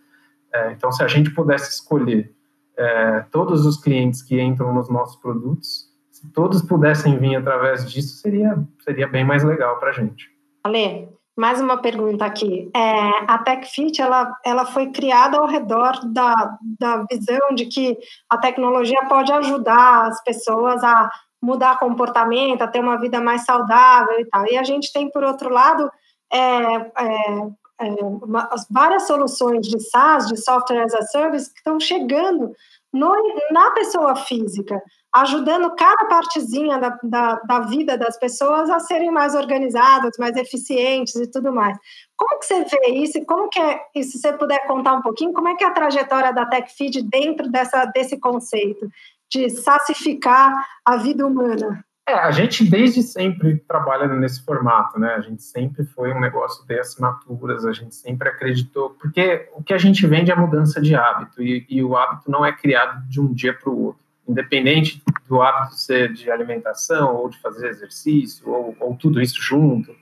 É, 0.53 0.73
então, 0.73 0.91
se 0.91 1.03
a 1.03 1.09
gente 1.09 1.31
pudesse 1.31 1.71
escolher 1.71 2.35
é, 2.77 3.21
todos 3.31 3.67
os 3.67 3.77
clientes 3.77 4.23
que 4.23 4.41
entram 4.41 4.73
nos 4.73 4.89
nossos 4.89 5.17
produtos, 5.17 5.91
se 6.11 6.27
todos 6.33 6.63
pudessem 6.63 7.19
vir 7.19 7.37
através 7.37 7.91
disso, 7.91 8.17
seria, 8.17 8.59
seria 8.81 9.07
bem 9.07 9.25
mais 9.25 9.45
legal 9.45 9.79
para 9.79 9.91
a 9.91 9.93
gente. 9.93 10.31
Ale, 10.65 11.09
mais 11.37 11.61
uma 11.61 11.77
pergunta 11.77 12.25
aqui. 12.25 12.71
É, 12.75 13.31
a 13.31 13.39
TechFit 13.39 14.01
ela, 14.01 14.35
ela 14.45 14.65
foi 14.65 14.91
criada 14.91 15.37
ao 15.37 15.47
redor 15.47 16.01
da, 16.05 16.57
da 16.81 17.05
visão 17.11 17.55
de 17.55 17.67
que 17.67 17.99
a 18.31 18.39
tecnologia 18.39 19.05
pode 19.07 19.31
ajudar 19.31 20.07
as 20.07 20.23
pessoas 20.25 20.83
a 20.83 21.11
mudar 21.43 21.79
comportamento, 21.79 22.63
a 22.63 22.67
ter 22.69 22.81
uma 22.81 22.99
vida 22.99 23.21
mais 23.21 23.45
saudável 23.45 24.19
e 24.19 24.25
tal. 24.25 24.47
E 24.51 24.57
a 24.57 24.63
gente 24.63 24.91
tem, 24.93 25.11
por 25.11 25.23
outro 25.23 25.51
lado, 25.51 25.91
é, 26.33 26.39
é, 26.39 27.39
é 27.81 27.91
uma, 28.03 28.49
várias 28.71 29.07
soluções 29.07 29.67
de 29.69 29.79
SaaS, 29.91 30.27
de 30.29 30.37
Software 30.43 30.85
as 30.85 30.95
a 30.95 31.03
Service, 31.03 31.53
que 31.53 31.59
estão 31.59 31.79
chegando 31.79 32.53
no, 32.93 33.13
na 33.51 33.71
pessoa 33.73 34.17
física. 34.17 34.83
Ajudando 35.21 35.75
cada 35.75 36.07
partezinha 36.07 36.79
da, 36.79 36.99
da, 37.03 37.35
da, 37.37 37.61
vida 37.61 37.97
das 37.97 38.19
pessoas 38.19 38.69
a 38.69 38.79
serem 38.79 39.11
mais 39.11 39.35
organizadas, 39.35 40.17
mais 40.19 40.37
eficientes 40.37 41.15
e 41.15 41.31
tudo 41.31 41.53
mais. 41.53 41.77
Como 42.17 42.39
que 42.39 42.47
você 42.47 42.65
vê 42.65 42.91
isso? 42.95 43.25
Como 43.25 43.49
que 43.49 43.59
é, 43.59 43.81
e 43.95 44.03
se 44.03 44.19
você 44.19 44.33
puder 44.33 44.67
contar 44.67 44.95
um 44.95 45.03
pouquinho, 45.03 45.33
como 45.33 45.49
é 45.49 45.55
que 45.55 45.65
é 45.65 45.67
a 45.67 45.73
trajetória 45.73 46.33
da 46.33 46.47
TechFeed 46.47 47.03
dentro 47.03 47.51
dessa, 47.51 47.85
desse 47.87 48.19
conceito 48.19 48.89
de 49.31 49.49
sassificar 49.51 50.53
a 50.85 50.97
vida 50.97 51.27
humana? 51.27 51.85
É, 52.09 52.15
a 52.15 52.31
gente 52.31 52.63
desde 52.65 53.03
sempre 53.03 53.57
trabalha 53.67 54.07
nesse 54.07 54.45
formato, 54.45 54.99
né? 54.99 55.15
A 55.15 55.21
gente 55.21 55.43
sempre 55.43 55.85
foi 55.85 56.13
um 56.13 56.21
negócio 56.21 56.65
de 56.65 56.79
assinaturas, 56.79 57.67
a 57.67 57.73
gente 57.73 57.97
sempre 57.97 58.29
acreditou, 58.29 58.91
porque 58.91 59.49
o 59.53 59.63
que 59.63 59.75
a 59.75 59.79
gente 59.79 60.07
vende 60.07 60.31
é 60.31 60.37
mudança 60.37 60.81
de 60.81 60.95
hábito, 60.95 61.43
e, 61.43 61.67
e 61.69 61.83
o 61.83 61.97
hábito 61.97 62.31
não 62.31 62.47
é 62.47 62.53
criado 62.53 63.03
de 63.09 63.21
um 63.21 63.33
dia 63.33 63.53
para 63.53 63.71
o 63.71 63.87
outro. 63.87 64.06
Independente 64.29 65.03
do 65.29 65.41
hábito 65.41 65.77
ser 65.77 66.13
de 66.13 66.31
alimentação, 66.31 67.17
ou 67.17 67.29
de 67.29 67.39
fazer 67.41 67.69
exercício, 67.69 68.49
ou, 68.49 68.77
ou 68.81 68.97
tudo 68.97 69.21
isso 69.21 69.41
junto, 69.41 69.95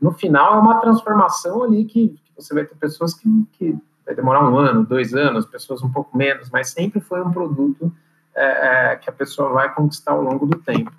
no 0.00 0.12
final 0.12 0.54
é 0.54 0.58
uma 0.58 0.80
transformação 0.80 1.62
ali 1.62 1.84
que, 1.84 2.08
que 2.08 2.32
você 2.36 2.54
vai 2.54 2.64
ter 2.64 2.74
pessoas 2.76 3.14
que, 3.14 3.28
que 3.52 3.76
vai 4.04 4.14
demorar 4.14 4.48
um 4.48 4.56
ano, 4.56 4.84
dois 4.84 5.14
anos, 5.14 5.46
pessoas 5.46 5.82
um 5.82 5.90
pouco 5.90 6.16
menos, 6.16 6.50
mas 6.50 6.70
sempre 6.70 7.00
foi 7.00 7.22
um 7.22 7.32
produto 7.32 7.92
é, 8.34 8.92
é, 8.92 8.96
que 8.96 9.08
a 9.08 9.12
pessoa 9.12 9.50
vai 9.50 9.74
conquistar 9.74 10.12
ao 10.12 10.22
longo 10.22 10.46
do 10.46 10.58
tempo. 10.58 10.92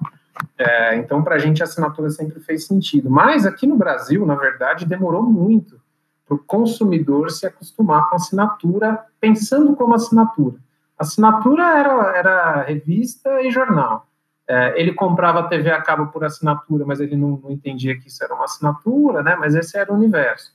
É, 0.57 0.95
então, 0.97 1.23
para 1.23 1.35
a 1.35 1.39
gente, 1.39 1.61
a 1.61 1.65
assinatura 1.65 2.09
sempre 2.09 2.39
fez 2.39 2.65
sentido. 2.65 3.09
Mas 3.09 3.45
aqui 3.45 3.65
no 3.65 3.77
Brasil, 3.77 4.25
na 4.25 4.35
verdade, 4.35 4.85
demorou 4.85 5.23
muito 5.23 5.79
para 6.27 6.35
o 6.35 6.39
consumidor 6.39 7.31
se 7.31 7.45
acostumar 7.45 8.09
com 8.09 8.15
assinatura, 8.15 8.99
pensando 9.19 9.75
como 9.75 9.95
assinatura. 9.95 10.57
Assinatura 10.97 11.63
era, 11.77 12.17
era 12.17 12.61
revista 12.63 13.41
e 13.41 13.51
jornal. 13.51 14.07
É, 14.47 14.79
ele 14.79 14.93
comprava 14.93 15.41
a 15.41 15.47
TV 15.47 15.69
a 15.69 15.81
cabo 15.81 16.07
por 16.07 16.23
assinatura, 16.23 16.85
mas 16.85 16.99
ele 16.99 17.15
não, 17.15 17.37
não, 17.43 17.51
entendia 17.51 17.99
que 17.99 18.07
isso 18.07 18.23
era 18.23 18.33
uma 18.33 18.45
assinatura, 18.45 19.21
né? 19.21 19.35
Mas 19.35 19.55
esse 19.55 19.77
era 19.77 19.91
o 19.91 19.95
universo. 19.95 20.51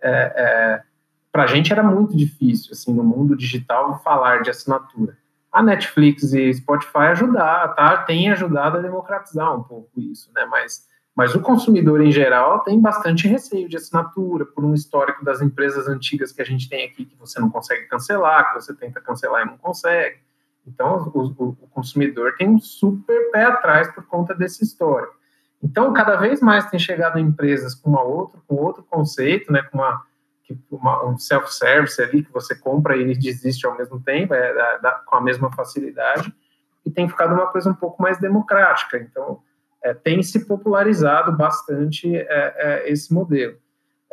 É, 0.00 0.32
é 0.36 0.82
para 1.30 1.44
a 1.44 1.46
gente 1.46 1.72
era 1.72 1.82
muito 1.82 2.14
difícil, 2.14 2.72
assim, 2.72 2.92
no 2.92 3.02
mundo 3.02 3.34
digital, 3.34 3.98
falar 4.02 4.42
de 4.42 4.50
assinatura 4.50 5.16
a 5.52 5.62
Netflix 5.62 6.32
e 6.32 6.52
Spotify 6.54 7.10
ajudar, 7.10 7.74
tá? 7.74 7.98
Tem 7.98 8.30
ajudado 8.30 8.78
a 8.78 8.80
democratizar 8.80 9.54
um 9.54 9.62
pouco 9.62 9.90
isso, 10.00 10.30
né? 10.34 10.46
Mas, 10.46 10.88
mas 11.14 11.34
o 11.34 11.40
consumidor 11.40 12.00
em 12.00 12.10
geral 12.10 12.60
tem 12.60 12.80
bastante 12.80 13.28
receio 13.28 13.68
de 13.68 13.76
assinatura 13.76 14.46
por 14.46 14.64
um 14.64 14.74
histórico 14.74 15.24
das 15.24 15.42
empresas 15.42 15.86
antigas 15.88 16.32
que 16.32 16.40
a 16.40 16.44
gente 16.44 16.68
tem 16.68 16.86
aqui 16.86 17.04
que 17.04 17.16
você 17.16 17.38
não 17.38 17.50
consegue 17.50 17.86
cancelar, 17.86 18.48
que 18.48 18.60
você 18.60 18.74
tenta 18.74 19.00
cancelar 19.00 19.42
e 19.42 19.50
não 19.50 19.58
consegue. 19.58 20.18
Então, 20.66 21.10
o, 21.14 21.20
o, 21.20 21.48
o 21.60 21.68
consumidor 21.68 22.34
tem 22.36 22.48
um 22.48 22.58
super 22.58 23.30
pé 23.30 23.44
atrás 23.44 23.92
por 23.92 24.06
conta 24.06 24.34
desse 24.34 24.64
histórico. 24.64 25.14
Então, 25.62 25.92
cada 25.92 26.16
vez 26.16 26.40
mais 26.40 26.68
tem 26.70 26.78
chegado 26.78 27.18
empresas 27.18 27.74
com 27.74 27.90
uma 27.90 28.02
outra, 28.02 28.40
com 28.46 28.56
outro 28.56 28.82
conceito, 28.82 29.52
né? 29.52 29.62
Com 29.62 29.78
uma 29.78 30.02
uma, 30.70 31.04
um 31.06 31.18
self-service 31.18 32.00
ali 32.02 32.22
que 32.22 32.32
você 32.32 32.54
compra 32.54 32.96
e 32.96 33.00
ele 33.00 33.14
desiste 33.14 33.66
ao 33.66 33.76
mesmo 33.76 34.00
tempo, 34.00 34.34
é, 34.34 34.54
da, 34.54 34.76
da, 34.78 34.92
com 34.92 35.16
a 35.16 35.20
mesma 35.20 35.50
facilidade, 35.52 36.32
e 36.84 36.90
tem 36.90 37.08
ficado 37.08 37.32
uma 37.34 37.46
coisa 37.46 37.70
um 37.70 37.74
pouco 37.74 38.02
mais 38.02 38.18
democrática. 38.18 38.98
Então, 38.98 39.40
é, 39.82 39.92
tem 39.92 40.22
se 40.22 40.46
popularizado 40.46 41.36
bastante 41.36 42.16
é, 42.16 42.24
é 42.28 42.90
esse 42.90 43.12
modelo. 43.12 43.56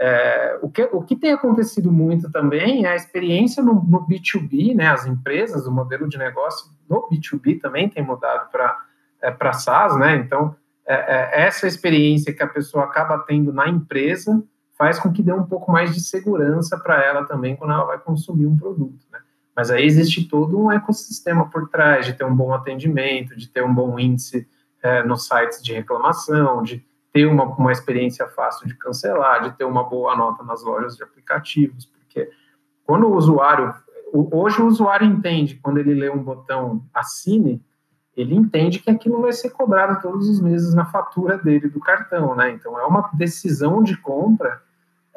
É, 0.02 0.58
o, 0.62 0.70
que, 0.70 0.84
o 0.84 1.02
que 1.02 1.16
tem 1.16 1.34
acontecido 1.34 1.92
muito 1.92 2.32
também 2.32 2.86
é 2.86 2.90
a 2.90 2.96
experiência 2.96 3.62
no, 3.62 3.74
no 3.76 4.08
B2B, 4.08 4.74
né, 4.74 4.88
as 4.88 5.06
empresas, 5.06 5.68
o 5.68 5.72
modelo 5.72 6.08
de 6.08 6.18
negócio 6.18 6.72
no 6.90 7.08
B2B 7.10 7.60
também 7.60 7.90
tem 7.90 8.02
mudado 8.02 8.50
para 8.50 8.78
é, 9.22 9.54
SaaS, 9.54 9.98
né, 9.98 10.16
então 10.16 10.56
essa 11.32 11.68
experiência 11.68 12.34
que 12.34 12.42
a 12.42 12.48
pessoa 12.48 12.86
acaba 12.86 13.20
tendo 13.20 13.54
na 13.54 13.70
empresa, 13.70 14.44
faz 14.76 14.98
com 14.98 15.12
que 15.12 15.22
dê 15.22 15.32
um 15.32 15.44
pouco 15.44 15.72
mais 15.72 15.94
de 15.94 16.00
segurança 16.00 16.80
para 16.80 17.04
ela 17.06 17.26
também 17.26 17.56
quando 17.56 17.74
ela 17.74 17.84
vai 17.84 18.00
consumir 18.00 18.48
um 18.48 18.58
produto, 18.58 19.06
né? 19.12 19.20
Mas 19.56 19.70
aí 19.70 19.86
existe 19.86 20.28
todo 20.28 20.58
um 20.58 20.72
ecossistema 20.72 21.50
por 21.50 21.68
trás 21.70 22.06
de 22.06 22.14
ter 22.14 22.24
um 22.24 22.34
bom 22.34 22.54
atendimento, 22.54 23.36
de 23.36 23.50
ter 23.50 23.62
um 23.62 23.74
bom 23.74 24.00
índice 24.00 24.48
é, 24.82 25.04
nos 25.04 25.28
sites 25.28 25.62
de 25.62 25.74
reclamação, 25.74 26.62
de 26.63 26.86
ter 27.12 27.26
uma, 27.26 27.44
uma 27.44 27.72
experiência 27.72 28.28
fácil 28.28 28.68
de 28.68 28.76
cancelar, 28.76 29.44
de 29.44 29.58
ter 29.58 29.65
uma 29.65 29.84
boa 29.84 30.15
nota 30.15 30.44
nas 30.44 30.63
lojas 30.63 30.96
de 30.96 31.04
aplicativos, 31.04 31.86
porque 31.86 32.30
quando 32.86 33.08
o 33.08 33.15
usuário, 33.15 33.74
hoje 34.13 34.62
o 34.62 34.68
usuário 34.68 35.08
entende, 35.08 35.60
quando 35.62 35.78
ele 35.78 35.94
lê 35.94 36.10
um 36.10 36.24
botão 36.24 36.84
assine, 36.94 37.63
ele 38.15 38.36
entende 38.36 38.80
que 38.80 38.89
aquilo 38.89 39.22
vai 39.22 39.32
ser 39.32 39.50
cobrado 39.52 40.02
todos 40.02 40.28
os 40.28 40.42
meses 40.42 40.74
na 40.74 40.86
fatura 40.86 41.38
dele 41.38 41.70
do 41.70 41.80
cartão, 41.80 42.36
né? 42.36 42.52
Então 42.52 42.78
é 42.78 42.86
uma 42.86 43.10
decisão 43.13 43.82
de 43.82 43.96
compra 43.96 44.62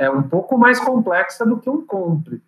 é 0.02 0.10
um 0.10 0.22
pouco 0.22 0.58
mais 0.58 0.80
complexa 0.80 1.46
do 1.46 1.58
que 1.58 1.70
um 1.70 1.84
compre, 1.86 2.42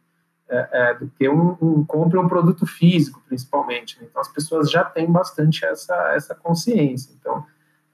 é, 0.55 0.69
é, 0.73 0.95
do 0.95 1.11
que 1.19 1.29
um, 1.29 1.57
um, 1.61 1.87
um 1.93 2.29
produto 2.29 2.65
físico, 2.65 3.21
principalmente. 3.27 3.99
Então, 4.01 4.21
as 4.23 4.29
pessoas 4.29 4.71
já 4.71 4.85
têm 4.85 5.11
bastante 5.11 5.65
essa, 5.65 6.13
essa 6.15 6.33
consciência. 6.33 7.13
Então, 7.19 7.45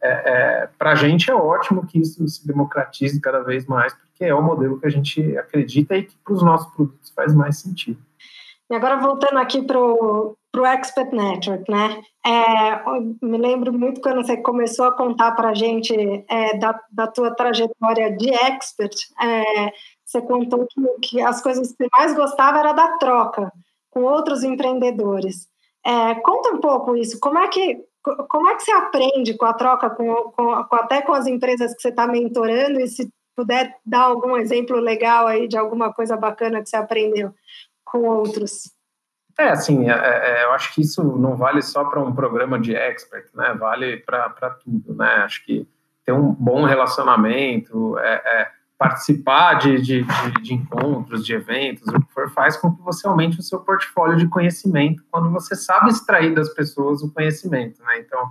é, 0.03 0.09
é 0.11 0.69
para 0.79 0.93
a 0.93 0.95
gente 0.95 1.31
é 1.31 1.35
ótimo 1.35 1.87
que 1.87 1.99
isso 1.99 2.27
se 2.29 2.47
democratize 2.47 3.19
cada 3.19 3.43
vez 3.43 3.65
mais, 3.65 3.95
porque 3.95 4.27
é 4.27 4.35
o 4.35 4.43
modelo 4.43 4.79
que 4.79 4.87
a 4.87 4.91
gente 4.91 5.39
acredita 5.39 5.97
e 5.97 6.03
que 6.03 6.15
para 6.23 6.35
os 6.35 6.43
nossos 6.43 6.71
produtos 6.75 7.11
faz 7.17 7.35
mais 7.35 7.59
sentido. 7.59 7.99
E 8.71 8.75
agora 8.75 8.99
voltando 8.99 9.39
aqui 9.39 9.63
para 9.63 9.81
o 9.81 10.37
Expert 10.67 11.13
Network, 11.13 11.65
né? 11.71 12.03
É, 12.25 13.27
me 13.27 13.39
lembro 13.39 13.73
muito 13.73 14.01
quando 14.03 14.25
você 14.25 14.37
começou 14.37 14.85
a 14.85 14.97
contar 14.97 15.33
para 15.33 15.49
a 15.49 15.55
gente 15.55 15.93
da, 16.61 16.79
da 16.93 17.07
tua 17.09 17.35
trajetória 17.35 18.15
de 18.17 18.31
expert, 18.31 18.95
você 20.11 20.21
contou 20.21 20.67
que, 20.67 20.81
que, 21.03 21.21
as 21.21 21.41
coisas 21.43 21.71
que 21.71 21.77
você 21.77 21.89
mais 21.93 22.15
gostava 22.15 22.59
era 22.59 22.73
da 22.73 22.97
troca 22.99 23.53
com 23.91 24.03
outros 24.03 24.43
empreendedores. 24.43 25.49
É, 25.85 26.15
conta 26.17 26.51
um 26.51 26.61
pouco 26.61 26.97
isso, 26.97 27.19
como 27.21 27.39
é 27.39 27.49
que 27.49 27.85
como 28.29 28.49
é 28.49 28.55
que 28.57 28.63
você 28.63 28.73
aprende 28.73 29.35
com 29.35 29.45
a 29.45 29.53
troca, 29.53 29.91
com, 29.91 30.15
com, 30.33 30.65
com 30.65 30.77
até 30.77 31.03
com 31.03 31.13
as 31.13 31.27
empresas 31.27 31.75
que 31.75 31.83
você 31.83 31.91
está 31.91 32.07
mentorando, 32.07 32.81
e 32.81 32.89
se 32.89 33.13
puder 33.37 33.77
dar 33.85 34.05
algum 34.05 34.37
exemplo 34.39 34.79
legal 34.79 35.27
aí 35.27 35.47
de 35.47 35.59
alguma 35.59 35.93
coisa 35.93 36.17
bacana 36.17 36.63
que 36.63 36.69
você 36.71 36.77
aprendeu 36.77 37.35
com 37.85 38.05
outros? 38.05 38.73
É, 39.39 39.51
assim, 39.51 39.91
é, 39.91 39.93
é, 39.93 40.45
eu 40.45 40.53
acho 40.53 40.75
que 40.75 40.81
isso 40.81 41.03
não 41.03 41.37
vale 41.37 41.63
só 41.63 41.85
para 41.85 42.01
um 42.01 42.15
programa 42.15 42.59
de 42.59 42.75
expert, 42.75 43.27
né? 43.35 43.55
Vale 43.59 43.99
para 43.99 44.51
tudo, 44.63 44.95
né? 44.95 45.23
Acho 45.25 45.45
que 45.45 45.69
ter 46.05 46.13
um 46.13 46.33
bom 46.33 46.65
relacionamento, 46.65 47.99
é, 47.99 48.15
é 48.15 48.51
participar 48.81 49.59
de, 49.59 49.79
de, 49.79 50.03
de, 50.03 50.43
de, 50.43 50.55
encontros, 50.55 51.23
de 51.23 51.35
eventos, 51.35 51.87
o 51.87 52.01
que 52.01 52.15
for, 52.15 52.31
faz 52.31 52.57
com 52.57 52.75
que 52.75 52.81
você 52.81 53.07
aumente 53.07 53.39
o 53.39 53.43
seu 53.43 53.61
portfólio 53.61 54.17
de 54.17 54.27
conhecimento 54.27 55.05
quando 55.11 55.31
você 55.31 55.55
sabe 55.55 55.91
extrair 55.91 56.35
das 56.35 56.49
pessoas 56.49 57.03
o 57.03 57.13
conhecimento, 57.13 57.83
né? 57.83 57.99
Então, 57.99 58.31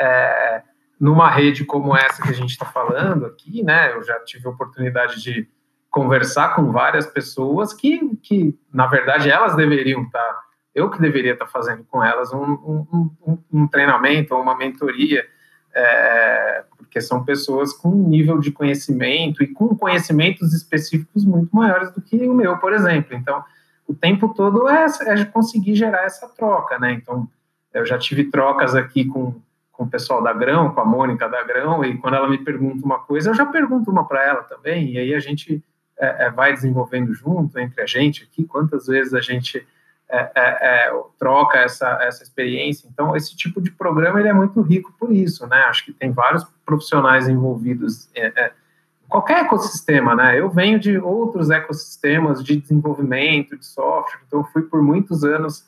é, 0.00 0.62
numa 0.98 1.28
rede 1.28 1.66
como 1.66 1.94
essa 1.94 2.22
que 2.22 2.30
a 2.30 2.34
gente 2.34 2.48
está 2.48 2.64
falando 2.64 3.26
aqui, 3.26 3.62
né? 3.62 3.92
Eu 3.92 4.02
já 4.02 4.18
tive 4.20 4.46
a 4.48 4.52
oportunidade 4.52 5.22
de 5.22 5.46
conversar 5.90 6.56
com 6.56 6.72
várias 6.72 7.06
pessoas 7.06 7.74
que, 7.74 8.16
que 8.22 8.58
na 8.72 8.86
verdade, 8.86 9.28
elas 9.28 9.54
deveriam 9.54 10.04
estar, 10.04 10.18
tá, 10.18 10.40
eu 10.74 10.90
que 10.90 10.98
deveria 10.98 11.34
estar 11.34 11.44
tá 11.44 11.50
fazendo 11.50 11.84
com 11.84 12.02
elas 12.02 12.32
um, 12.32 12.42
um, 12.42 13.10
um, 13.22 13.38
um 13.52 13.68
treinamento 13.68 14.34
ou 14.34 14.40
uma 14.40 14.56
mentoria, 14.56 15.26
é, 15.74 16.64
porque 16.76 17.00
são 17.00 17.24
pessoas 17.24 17.72
com 17.72 17.88
um 17.88 18.08
nível 18.08 18.38
de 18.38 18.52
conhecimento 18.52 19.42
e 19.42 19.48
com 19.48 19.76
conhecimentos 19.76 20.54
específicos 20.54 21.24
muito 21.24 21.54
maiores 21.54 21.90
do 21.92 22.00
que 22.00 22.16
o 22.28 22.34
meu, 22.34 22.56
por 22.58 22.72
exemplo. 22.72 23.16
Então, 23.16 23.44
o 23.86 23.94
tempo 23.94 24.32
todo 24.32 24.68
é, 24.68 24.86
é 25.06 25.24
conseguir 25.24 25.74
gerar 25.74 26.04
essa 26.04 26.28
troca, 26.28 26.78
né? 26.78 26.92
Então, 26.92 27.28
eu 27.72 27.84
já 27.84 27.98
tive 27.98 28.24
trocas 28.24 28.74
aqui 28.74 29.04
com, 29.04 29.34
com 29.72 29.84
o 29.84 29.90
pessoal 29.90 30.22
da 30.22 30.32
Grão, 30.32 30.70
com 30.70 30.80
a 30.80 30.84
Mônica 30.84 31.28
da 31.28 31.42
Grão, 31.42 31.84
e 31.84 31.98
quando 31.98 32.14
ela 32.14 32.28
me 32.28 32.38
pergunta 32.38 32.84
uma 32.84 33.00
coisa, 33.00 33.30
eu 33.30 33.34
já 33.34 33.44
pergunto 33.44 33.90
uma 33.90 34.06
para 34.06 34.24
ela 34.24 34.42
também, 34.44 34.92
e 34.92 34.98
aí 34.98 35.12
a 35.12 35.20
gente 35.20 35.62
é, 35.98 36.26
é, 36.26 36.30
vai 36.30 36.52
desenvolvendo 36.52 37.12
junto 37.12 37.58
entre 37.58 37.82
a 37.82 37.86
gente 37.86 38.22
aqui, 38.22 38.44
quantas 38.44 38.86
vezes 38.86 39.12
a 39.12 39.20
gente 39.20 39.66
é, 40.10 40.30
é, 40.34 40.88
é, 40.88 41.02
troca 41.18 41.58
essa, 41.58 41.98
essa 42.02 42.22
experiência. 42.22 42.88
Então, 42.92 43.16
esse 43.16 43.34
tipo 43.34 43.60
de 43.60 43.70
programa 43.70 44.20
ele 44.20 44.28
é 44.28 44.32
muito 44.32 44.60
rico 44.60 44.94
por 44.98 45.10
isso, 45.10 45.46
né? 45.46 45.64
Acho 45.66 45.86
que 45.86 45.92
tem 45.92 46.12
vários 46.12 46.44
profissionais 46.64 47.28
envolvidos 47.28 48.08
em 48.14 49.08
qualquer 49.08 49.44
ecossistema, 49.44 50.14
né? 50.14 50.38
Eu 50.38 50.50
venho 50.50 50.78
de 50.78 50.98
outros 50.98 51.50
ecossistemas 51.50 52.44
de 52.44 52.56
desenvolvimento 52.56 53.56
de 53.56 53.64
software, 53.64 54.20
então 54.26 54.44
fui 54.44 54.62
por 54.62 54.82
muitos 54.82 55.24
anos 55.24 55.66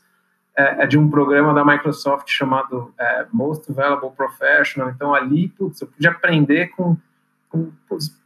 de 0.88 0.96
um 0.96 1.10
programa 1.10 1.52
da 1.52 1.62
Microsoft 1.62 2.30
chamado 2.30 2.94
Most 3.30 3.70
Valuable 3.70 4.10
Professional. 4.16 4.88
Então, 4.88 5.14
ali, 5.14 5.48
putz, 5.48 5.82
eu 5.82 5.86
pude 5.86 6.08
aprender 6.08 6.68
com, 6.68 6.96
com 7.50 7.70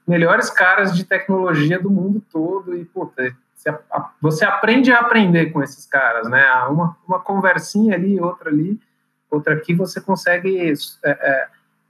melhores 0.06 0.48
caras 0.48 0.94
de 0.94 1.04
tecnologia 1.04 1.78
do 1.80 1.90
mundo 1.90 2.22
todo 2.30 2.76
e, 2.76 2.84
puta, 2.84 3.34
você 4.20 4.44
aprende 4.44 4.92
a 4.92 5.00
aprender 5.00 5.46
com 5.46 5.62
esses 5.62 5.86
caras, 5.86 6.28
né? 6.28 6.44
Uma, 6.64 6.96
uma 7.06 7.18
conversinha 7.18 7.94
ali, 7.94 8.20
outra 8.20 8.50
ali, 8.50 8.80
outra 9.30 9.54
aqui 9.54 9.74
você 9.74 10.00
consegue 10.00 10.58
é, 10.58 10.74
é, 11.04 11.48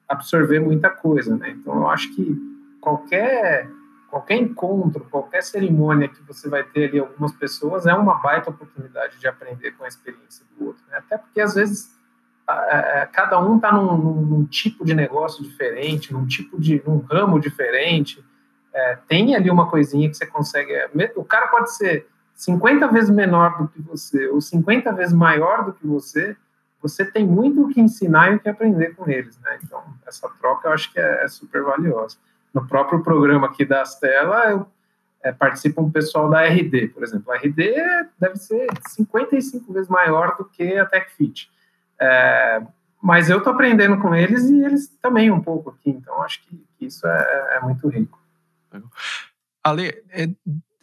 absorver 0.09 0.61
muita 0.61 0.91
coisa, 0.91 1.37
né? 1.37 1.51
Então 1.51 1.75
eu 1.77 1.89
acho 1.89 2.15
que 2.15 2.37
qualquer 2.81 3.69
qualquer 4.09 4.37
encontro, 4.39 5.07
qualquer 5.09 5.41
cerimônia 5.41 6.09
que 6.09 6.21
você 6.23 6.49
vai 6.49 6.65
ter 6.65 6.89
ali 6.89 6.99
algumas 6.99 7.33
pessoas 7.33 7.87
é 7.87 7.95
uma 7.95 8.15
baita 8.15 8.51
oportunidade 8.51 9.21
de 9.21 9.29
aprender 9.29 9.71
com 9.73 9.85
a 9.85 9.89
experiência 9.89 10.45
do 10.59 10.67
outro, 10.67 10.83
né? 10.91 10.99
Até 10.99 11.17
porque 11.17 11.41
às 11.41 11.55
vezes 11.55 12.01
cada 13.13 13.39
um 13.39 13.57
está 13.57 13.73
num, 13.73 13.97
num, 13.97 14.21
num, 14.23 14.45
tipo 14.45 14.85
de 14.85 14.95
negócio 14.95 15.43
diferente, 15.43 16.13
num 16.13 16.27
tipo 16.27 16.61
de 16.61 16.83
num 16.85 16.99
ramo 16.99 17.39
diferente. 17.39 18.25
É, 18.73 18.99
tem 19.09 19.35
ali 19.35 19.51
uma 19.51 19.69
coisinha 19.69 20.09
que 20.09 20.17
você 20.17 20.27
consegue. 20.27 20.73
É, 20.73 20.89
o 21.17 21.25
cara 21.25 21.49
pode 21.49 21.75
ser 21.75 22.07
50 22.35 22.89
vezes 22.89 23.11
menor 23.11 23.59
do 23.59 23.69
que 23.69 23.83
você 23.83 24.29
ou 24.29 24.41
50 24.41 24.93
vezes 24.93 25.13
maior 25.13 25.65
do 25.65 25.73
que 25.73 25.87
você, 25.87 26.37
você 26.81 27.05
tem 27.05 27.27
muito 27.27 27.63
o 27.63 27.69
que 27.69 27.81
ensinar 27.81 28.33
e 28.33 28.37
o 28.37 28.41
que 28.41 28.49
aprender 28.49 28.95
com 28.95 29.09
eles, 29.11 29.39
né? 29.41 29.59
Então, 29.63 29.83
essa 30.07 30.29
troca 30.41 30.69
eu 30.69 30.73
acho 30.73 30.93
que 30.93 30.99
é, 30.99 31.25
é 31.25 31.29
super 31.29 31.63
valiosa. 31.63 32.17
No 32.55 32.67
próprio 32.67 33.03
programa 33.03 33.47
aqui 33.47 33.65
da 33.65 33.83
Astela, 33.83 34.51
eu, 34.51 34.67
é, 35.23 35.33
participa 35.33 35.83
um 35.83 35.91
pessoal 35.91 36.31
da 36.31 36.43
RD, 36.43 36.89
por 36.89 37.03
exemplo. 37.03 37.31
A 37.31 37.37
RD 37.37 37.75
deve 38.19 38.37
ser 38.37 38.67
55 38.89 39.73
vezes 39.73 39.89
maior 39.89 40.37
do 40.37 40.45
que 40.45 40.77
a 40.79 40.87
TechFit. 40.87 41.51
É, 42.01 42.63
mas 43.03 43.31
eu 43.31 43.39
estou 43.39 43.53
aprendendo 43.53 43.99
com 43.99 44.15
eles 44.15 44.49
e 44.49 44.63
eles 44.63 44.89
também 45.01 45.31
um 45.31 45.41
pouco 45.41 45.71
aqui, 45.71 45.91
então 45.91 46.23
acho 46.23 46.43
que, 46.47 46.65
isso 46.81 47.07
é, 47.07 47.57
é 47.57 47.61
muito 47.61 47.89
rico. 47.89 48.20
Ale, 49.65 49.89
é, 50.11 50.29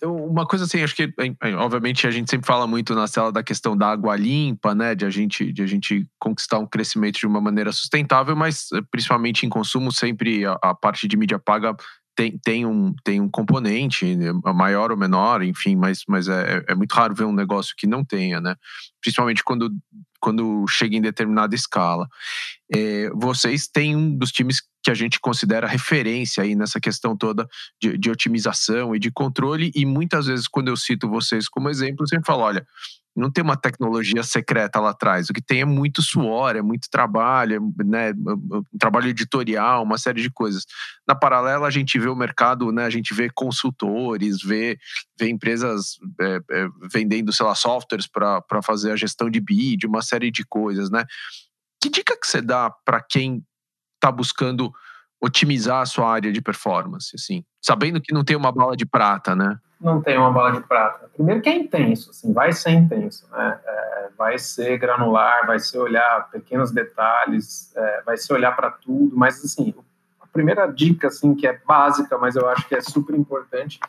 uma 0.04 0.45
coisa 0.45 0.65
assim, 0.65 0.84
acho 0.84 0.95
que, 0.95 1.12
obviamente, 1.58 2.06
a 2.06 2.12
gente 2.12 2.30
sempre 2.30 2.45
fala 2.45 2.67
muito 2.67 2.93
na 2.93 3.08
cela 3.08 3.32
da 3.32 3.41
questão 3.41 3.76
da 3.76 3.88
água 3.88 4.15
limpa, 4.15 4.76
né? 4.76 4.93
De 4.93 5.06
a 5.06 5.10
gente, 5.10 5.52
de 5.52 5.63
a 5.63 5.65
gente 5.65 6.08
conquistar 6.19 6.60
um 6.60 6.67
crescimento 6.67 7.17
de 7.17 7.26
uma 7.26 7.41
maneira 7.41 7.71
sustentável, 7.71 8.36
mas 8.36 8.71
eh, 8.73 8.82
principalmente 8.91 9.45
em 9.45 9.50
consumo, 9.50 9.91
sempre 9.91 10.45
a, 10.45 10.58
a 10.62 10.76
parte 10.76 11.08
de 11.08 11.17
mídia 11.17 11.39
paga 11.39 11.76
tem, 12.17 12.36
tem, 12.43 12.65
um, 12.65 12.93
tem 13.03 13.21
um 13.21 13.30
componente, 13.30 14.15
né, 14.15 14.32
maior 14.56 14.89
ou 14.89 14.97
menor, 14.97 15.43
enfim, 15.43 15.75
mas, 15.75 16.01
mas 16.08 16.27
é, 16.27 16.65
é 16.67 16.73
muito 16.73 16.91
raro 16.91 17.13
ver 17.13 17.25
um 17.25 17.32
negócio 17.32 17.75
que 17.77 17.86
não 17.86 18.03
tenha, 18.03 18.41
né? 18.41 18.56
Principalmente 18.99 19.43
quando, 19.43 19.69
quando 20.19 20.65
chega 20.67 20.95
em 20.95 21.01
determinada 21.01 21.53
escala. 21.53 22.08
É, 22.73 23.12
vocês 23.12 23.67
têm 23.67 23.95
um 23.95 24.17
dos 24.17 24.32
times 24.32 24.63
que 24.84 24.89
a 24.89 24.95
gente 24.95 25.19
considera 25.19 25.67
referência 25.67 26.41
aí 26.41 26.56
nessa 26.56 26.80
questão 26.80 27.15
toda 27.15 27.47
de, 27.80 27.95
de 27.99 28.10
otimização 28.10 28.95
e 28.95 28.99
de 28.99 29.12
controle, 29.12 29.71
e 29.75 29.86
muitas 29.86 30.25
vezes, 30.25 30.47
quando 30.47 30.69
eu 30.69 30.75
cito 30.75 31.08
vocês 31.08 31.47
como 31.47 31.69
exemplo, 31.69 32.03
eu 32.03 32.08
sempre 32.08 32.25
falo: 32.25 32.41
olha, 32.41 32.65
não 33.17 33.32
tem 33.32 33.43
uma 33.43 33.58
tecnologia 33.58 34.21
secreta 34.21 34.80
lá 34.80 34.91
atrás. 34.91 35.30
O 35.30 35.34
que 35.34 35.41
tem 35.41 35.62
é 35.62 35.65
muito 35.65 36.01
suor, 36.01 36.56
é 36.56 36.62
muito 36.62 36.88
trabalho, 36.89 37.73
né, 37.84 38.12
um 38.13 38.77
trabalho 38.80 39.08
editorial, 39.08 39.84
uma 39.84 39.97
série 39.97 40.21
de 40.21 40.30
coisas. 40.30 40.65
Na 41.08 41.15
paralela, 41.15 41.67
a 41.67 41.71
gente 41.71 41.97
vê 41.97 42.08
o 42.08 42.15
mercado, 42.15 42.71
né, 42.71 42.86
a 42.86 42.89
gente 42.89 43.13
vê 43.13 43.30
consultores, 43.34 44.41
vê, 44.43 44.77
vê 45.19 45.30
empresas 45.30 45.97
é, 46.21 46.39
é, 46.51 46.67
vendendo, 46.93 47.34
sei 47.34 47.45
lá, 47.45 47.56
softwares 47.56 48.08
para 48.08 48.62
fazer 48.63 48.91
a 48.91 48.95
gestão 48.95 49.30
de 49.30 49.41
bid, 49.41 49.88
uma 49.88 50.03
série 50.03 50.30
de 50.30 50.45
coisas, 50.45 50.91
né? 50.91 51.03
Que 51.82 51.89
dica 51.89 52.17
que 52.19 52.27
você 52.27 52.41
dá 52.41 52.69
para 52.86 53.01
quem 53.01 53.43
está 53.95 54.12
buscando 54.12 54.71
otimizar 55.19 55.82
a 55.82 55.86
sua 55.86 56.12
área 56.12 56.32
de 56.32 56.41
performance, 56.41 57.12
assim, 57.15 57.43
sabendo 57.60 57.99
que 57.99 58.13
não 58.13 58.23
tem 58.23 58.36
uma 58.36 58.51
bala 58.51 58.77
de 58.77 58.86
prata, 58.86 59.36
né? 59.36 59.58
Não 59.80 60.02
tem 60.02 60.18
uma 60.18 60.32
bala 60.32 60.52
de 60.52 60.62
prata. 60.62 61.10
Primeiro 61.13 61.42
que 61.42 61.50
é 61.50 61.56
intenso, 61.56 62.10
assim, 62.10 62.34
vai 62.34 62.52
ser 62.52 62.72
intenso, 62.72 63.28
né? 63.32 63.60
É, 63.63 64.10
vai 64.18 64.38
ser 64.40 64.78
granular, 64.78 65.46
vai 65.46 65.60
ser 65.60 65.78
olhar 65.78 66.30
pequenos 66.32 66.72
detalhes, 66.72 67.76
é, 67.76 68.02
vai 68.02 68.18
ser 68.18 68.34
olhar 68.34 68.56
para 68.56 68.72
tudo, 68.72 69.16
mas 69.16 69.44
assim, 69.44 69.74
a 70.20 70.26
primeira 70.28 70.66
dica, 70.66 71.08
assim, 71.08 71.36
que 71.36 71.46
é 71.46 71.60
básica, 71.66 72.18
mas 72.18 72.36
eu 72.36 72.50
acho 72.50 72.68
que 72.68 72.76
é 72.76 72.82
super 72.82 73.16
importante, 73.16 73.80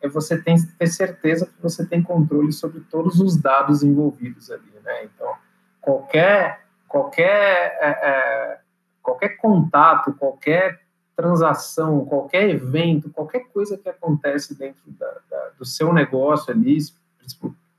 é 0.00 0.08
você 0.08 0.40
ter, 0.40 0.54
ter 0.78 0.86
certeza 0.86 1.46
que 1.46 1.60
você 1.60 1.84
tem 1.84 2.00
controle 2.00 2.52
sobre 2.52 2.80
todos 2.80 3.20
os 3.20 3.36
dados 3.36 3.82
envolvidos 3.82 4.50
ali, 4.52 4.80
né? 4.84 5.04
Então, 5.04 5.32
qualquer 5.80 6.62
qualquer 6.86 7.76
é, 7.80 7.88
é 7.88 8.58
qualquer 9.02 9.30
contato, 9.30 10.14
qualquer 10.14 10.83
transação, 11.16 12.04
qualquer 12.04 12.50
evento, 12.50 13.10
qualquer 13.10 13.44
coisa 13.52 13.78
que 13.78 13.88
acontece 13.88 14.56
dentro 14.58 14.82
da, 14.86 15.10
da, 15.30 15.50
do 15.58 15.64
seu 15.64 15.92
negócio 15.92 16.52
ali, 16.52 16.78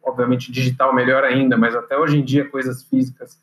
obviamente 0.03 0.51
digital 0.51 0.93
melhor 0.93 1.23
ainda, 1.23 1.57
mas 1.57 1.75
até 1.75 1.97
hoje 1.97 2.19
em 2.19 2.23
dia 2.23 2.49
coisas 2.49 2.83
físicas, 2.83 3.39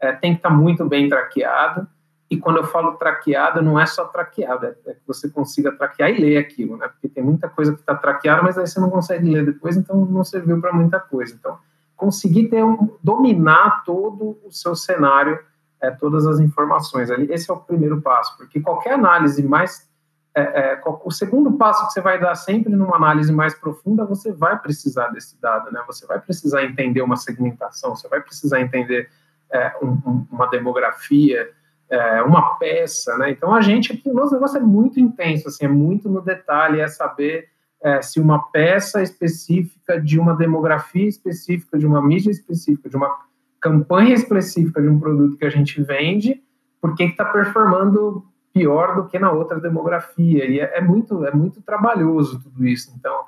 é, 0.00 0.12
tem 0.12 0.32
que 0.32 0.38
estar 0.38 0.50
muito 0.50 0.84
bem 0.84 1.08
traqueado. 1.08 1.86
E 2.30 2.36
quando 2.36 2.56
eu 2.56 2.64
falo 2.64 2.92
traqueado, 2.92 3.62
não 3.62 3.78
é 3.78 3.86
só 3.86 4.06
traqueado, 4.06 4.66
é, 4.66 4.74
é 4.86 4.94
que 4.94 5.06
você 5.06 5.28
consiga 5.28 5.72
traquear 5.72 6.10
e 6.10 6.18
ler 6.18 6.38
aquilo, 6.38 6.76
né? 6.76 6.88
Porque 6.88 7.08
tem 7.08 7.22
muita 7.22 7.48
coisa 7.48 7.72
que 7.72 7.80
está 7.80 7.94
traqueada, 7.94 8.42
mas 8.42 8.56
aí 8.56 8.66
você 8.66 8.80
não 8.80 8.90
consegue 8.90 9.28
ler 9.28 9.44
depois, 9.44 9.76
então 9.76 10.04
não 10.04 10.24
serviu 10.24 10.60
para 10.60 10.72
muita 10.72 10.98
coisa. 10.98 11.34
Então, 11.34 11.58
conseguir 11.96 12.48
ter 12.48 12.64
um, 12.64 12.96
dominar 13.02 13.82
todo 13.84 14.38
o 14.44 14.50
seu 14.50 14.74
cenário 14.74 15.38
é, 15.84 15.90
todas 15.90 16.26
as 16.26 16.40
informações. 16.40 17.10
Esse 17.10 17.50
é 17.50 17.54
o 17.54 17.58
primeiro 17.58 18.00
passo, 18.00 18.36
porque 18.36 18.60
qualquer 18.60 18.94
análise 18.94 19.42
mais. 19.42 19.92
É, 20.36 20.42
é, 20.42 20.82
o 21.04 21.12
segundo 21.12 21.52
passo 21.52 21.86
que 21.86 21.92
você 21.92 22.00
vai 22.00 22.18
dar 22.18 22.34
sempre 22.34 22.74
numa 22.74 22.96
análise 22.96 23.32
mais 23.32 23.54
profunda, 23.54 24.04
você 24.04 24.32
vai 24.32 24.58
precisar 24.58 25.08
desse 25.08 25.40
dado, 25.40 25.70
né? 25.70 25.80
Você 25.86 26.04
vai 26.06 26.20
precisar 26.20 26.64
entender 26.64 27.02
uma 27.02 27.14
segmentação, 27.14 27.94
você 27.94 28.08
vai 28.08 28.20
precisar 28.20 28.60
entender 28.60 29.08
é, 29.52 29.72
um, 29.80 30.26
uma 30.32 30.46
demografia, 30.48 31.48
é, 31.88 32.20
uma 32.22 32.56
peça, 32.56 33.16
né? 33.16 33.30
Então 33.30 33.54
a 33.54 33.60
gente 33.60 33.92
aqui, 33.92 34.10
o 34.10 34.14
nosso 34.14 34.34
negócio 34.34 34.56
é 34.56 34.60
muito 34.60 34.98
intenso, 34.98 35.46
assim, 35.46 35.66
é 35.66 35.68
muito 35.68 36.08
no 36.08 36.20
detalhe, 36.20 36.80
é 36.80 36.88
saber 36.88 37.48
é, 37.80 38.02
se 38.02 38.18
uma 38.18 38.50
peça 38.50 39.02
específica 39.02 40.00
de 40.00 40.18
uma 40.18 40.34
demografia 40.34 41.06
específica, 41.06 41.78
de 41.78 41.86
uma 41.86 42.02
mídia 42.02 42.32
específica, 42.32 42.88
de 42.88 42.96
uma 42.96 43.16
campanha 43.64 44.12
específica 44.12 44.82
de 44.82 44.88
um 44.88 45.00
produto 45.00 45.38
que 45.38 45.44
a 45.46 45.48
gente 45.48 45.82
vende, 45.82 46.42
por 46.82 46.94
que 46.94 47.04
está 47.04 47.24
performando 47.24 48.22
pior 48.52 48.94
do 48.94 49.08
que 49.08 49.18
na 49.18 49.32
outra 49.32 49.58
demografia. 49.58 50.44
E 50.44 50.60
é, 50.60 50.76
é, 50.76 50.80
muito, 50.82 51.24
é 51.24 51.30
muito 51.30 51.62
trabalhoso 51.62 52.38
tudo 52.42 52.66
isso. 52.66 52.92
Então, 52.94 53.24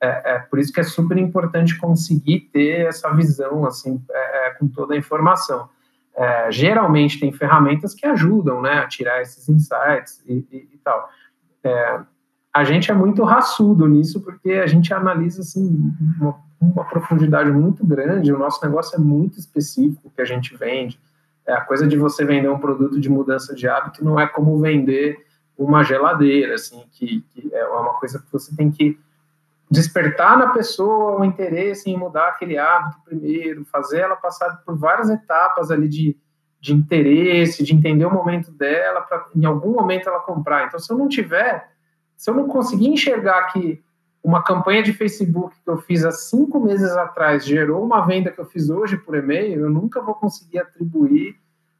é, 0.00 0.36
é, 0.36 0.38
por 0.38 0.58
isso 0.58 0.72
que 0.72 0.80
é 0.80 0.82
super 0.82 1.18
importante 1.18 1.76
conseguir 1.76 2.48
ter 2.50 2.86
essa 2.86 3.12
visão 3.12 3.66
assim, 3.66 4.02
é, 4.10 4.46
é 4.46 4.50
com 4.54 4.66
toda 4.66 4.94
a 4.94 4.96
informação. 4.96 5.68
É, 6.16 6.50
geralmente 6.50 7.20
tem 7.20 7.30
ferramentas 7.30 7.92
que 7.92 8.06
ajudam 8.06 8.62
né, 8.62 8.78
a 8.78 8.88
tirar 8.88 9.20
esses 9.20 9.46
insights 9.50 10.24
e, 10.26 10.46
e, 10.50 10.68
e 10.72 10.80
tal. 10.82 11.10
A 12.54 12.62
gente 12.62 12.90
é 12.90 12.94
muito 12.94 13.24
raçudo 13.24 13.88
nisso 13.88 14.20
porque 14.20 14.52
a 14.52 14.66
gente 14.66 14.94
analisa 14.94 15.42
assim, 15.42 15.92
uma 16.20 16.36
uma 16.72 16.84
profundidade 16.84 17.50
muito 17.50 17.86
grande, 17.86 18.32
o 18.32 18.38
nosso 18.38 18.64
negócio 18.64 18.96
é 18.96 18.98
muito 18.98 19.38
específico 19.38 20.10
que 20.14 20.22
a 20.22 20.24
gente 20.24 20.56
vende. 20.56 20.98
É 21.46 21.52
a 21.52 21.60
coisa 21.60 21.86
de 21.86 21.96
você 21.96 22.24
vender 22.24 22.48
um 22.48 22.58
produto 22.58 22.98
de 22.98 23.08
mudança 23.08 23.54
de 23.54 23.68
hábito 23.68 24.04
não 24.04 24.18
é 24.18 24.26
como 24.26 24.58
vender 24.58 25.24
uma 25.56 25.84
geladeira, 25.84 26.54
assim, 26.54 26.82
que, 26.90 27.22
que 27.30 27.54
é 27.54 27.66
uma 27.66 27.94
coisa 27.94 28.18
que 28.18 28.32
você 28.32 28.54
tem 28.56 28.70
que 28.70 28.98
despertar 29.70 30.38
na 30.38 30.48
pessoa 30.48 31.20
o 31.20 31.24
interesse 31.24 31.90
em 31.90 31.96
mudar 31.96 32.28
aquele 32.28 32.56
hábito 32.58 32.98
primeiro, 33.04 33.64
fazer 33.66 34.00
ela 34.00 34.16
passar 34.16 34.62
por 34.64 34.76
várias 34.76 35.10
etapas 35.10 35.70
ali 35.70 35.88
de, 35.88 36.16
de 36.60 36.72
interesse, 36.72 37.62
de 37.62 37.74
entender 37.74 38.06
o 38.06 38.12
momento 38.12 38.50
dela, 38.50 39.02
para 39.02 39.26
em 39.34 39.44
algum 39.44 39.72
momento 39.72 40.08
ela 40.08 40.20
comprar. 40.20 40.66
Então, 40.66 40.80
se 40.80 40.92
eu 40.92 40.96
não 40.96 41.08
tiver, 41.08 41.73
se 42.16 42.30
eu 42.30 42.34
não 42.34 42.46
conseguir 42.48 42.88
enxergar 42.88 43.52
que 43.52 43.82
uma 44.22 44.42
campanha 44.42 44.82
de 44.82 44.92
Facebook 44.92 45.54
que 45.62 45.70
eu 45.70 45.76
fiz 45.78 46.04
há 46.04 46.10
cinco 46.10 46.58
meses 46.58 46.90
atrás 46.92 47.44
gerou 47.44 47.84
uma 47.84 48.00
venda 48.06 48.30
que 48.30 48.40
eu 48.40 48.46
fiz 48.46 48.70
hoje 48.70 48.96
por 48.96 49.14
e-mail, 49.14 49.60
eu 49.60 49.70
nunca 49.70 50.00
vou 50.00 50.14
conseguir 50.14 50.58
atribuir 50.58 51.36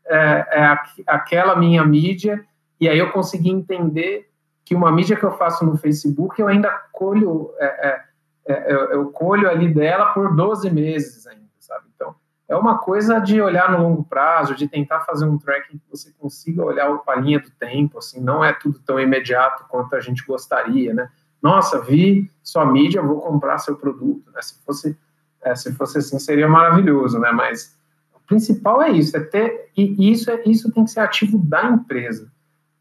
é, 0.06 0.16
é, 0.16 0.78
aquela 1.06 1.56
minha 1.56 1.82
mídia, 1.84 2.44
e 2.78 2.86
aí 2.86 2.98
eu 2.98 3.10
consegui 3.12 3.50
entender 3.50 4.28
que 4.64 4.74
uma 4.74 4.92
mídia 4.92 5.16
que 5.16 5.24
eu 5.24 5.32
faço 5.32 5.64
no 5.64 5.76
Facebook, 5.76 6.40
eu 6.40 6.48
ainda 6.48 6.70
colho, 6.92 7.50
é, 7.58 8.02
é, 8.46 8.52
é 8.52 8.74
eu, 8.94 9.10
colho 9.10 9.48
ali 9.48 9.72
dela 9.72 10.12
por 10.12 10.34
12 10.36 10.70
meses 10.70 11.26
ainda, 11.26 11.48
sabe? 11.58 11.86
Então, 11.94 12.14
é 12.48 12.56
uma 12.56 12.78
coisa 12.78 13.18
de 13.18 13.40
olhar 13.40 13.70
no 13.70 13.82
longo 13.82 14.04
prazo, 14.04 14.54
de 14.54 14.68
tentar 14.68 15.00
fazer 15.00 15.24
um 15.24 15.38
tracking 15.38 15.78
que 15.78 15.90
você 15.90 16.12
consiga 16.18 16.64
olhar 16.64 16.88
a 17.06 17.14
linha 17.16 17.40
do 17.40 17.50
tempo, 17.50 17.98
assim, 17.98 18.20
não 18.20 18.44
é 18.44 18.52
tudo 18.52 18.78
tão 18.80 19.00
imediato 19.00 19.64
quanto 19.68 19.94
a 19.96 20.00
gente 20.00 20.24
gostaria, 20.26 20.92
né? 20.92 21.08
nossa, 21.44 21.78
vi 21.78 22.30
sua 22.42 22.64
mídia, 22.64 23.02
vou 23.02 23.20
comprar 23.20 23.58
seu 23.58 23.76
produto. 23.76 24.32
Né? 24.32 24.40
Se 24.40 24.64
fosse, 24.64 24.98
é, 25.42 25.54
se 25.54 25.74
fosse 25.74 25.98
assim, 25.98 26.18
seria 26.18 26.48
maravilhoso, 26.48 27.18
né? 27.18 27.30
Mas 27.32 27.76
o 28.14 28.20
principal 28.26 28.80
é 28.80 28.90
isso, 28.90 29.14
é 29.14 29.20
ter 29.20 29.70
e 29.76 30.10
isso 30.10 30.30
é 30.30 30.42
isso 30.46 30.72
tem 30.72 30.84
que 30.84 30.90
ser 30.90 31.00
ativo 31.00 31.36
da 31.36 31.64
empresa. 31.64 32.32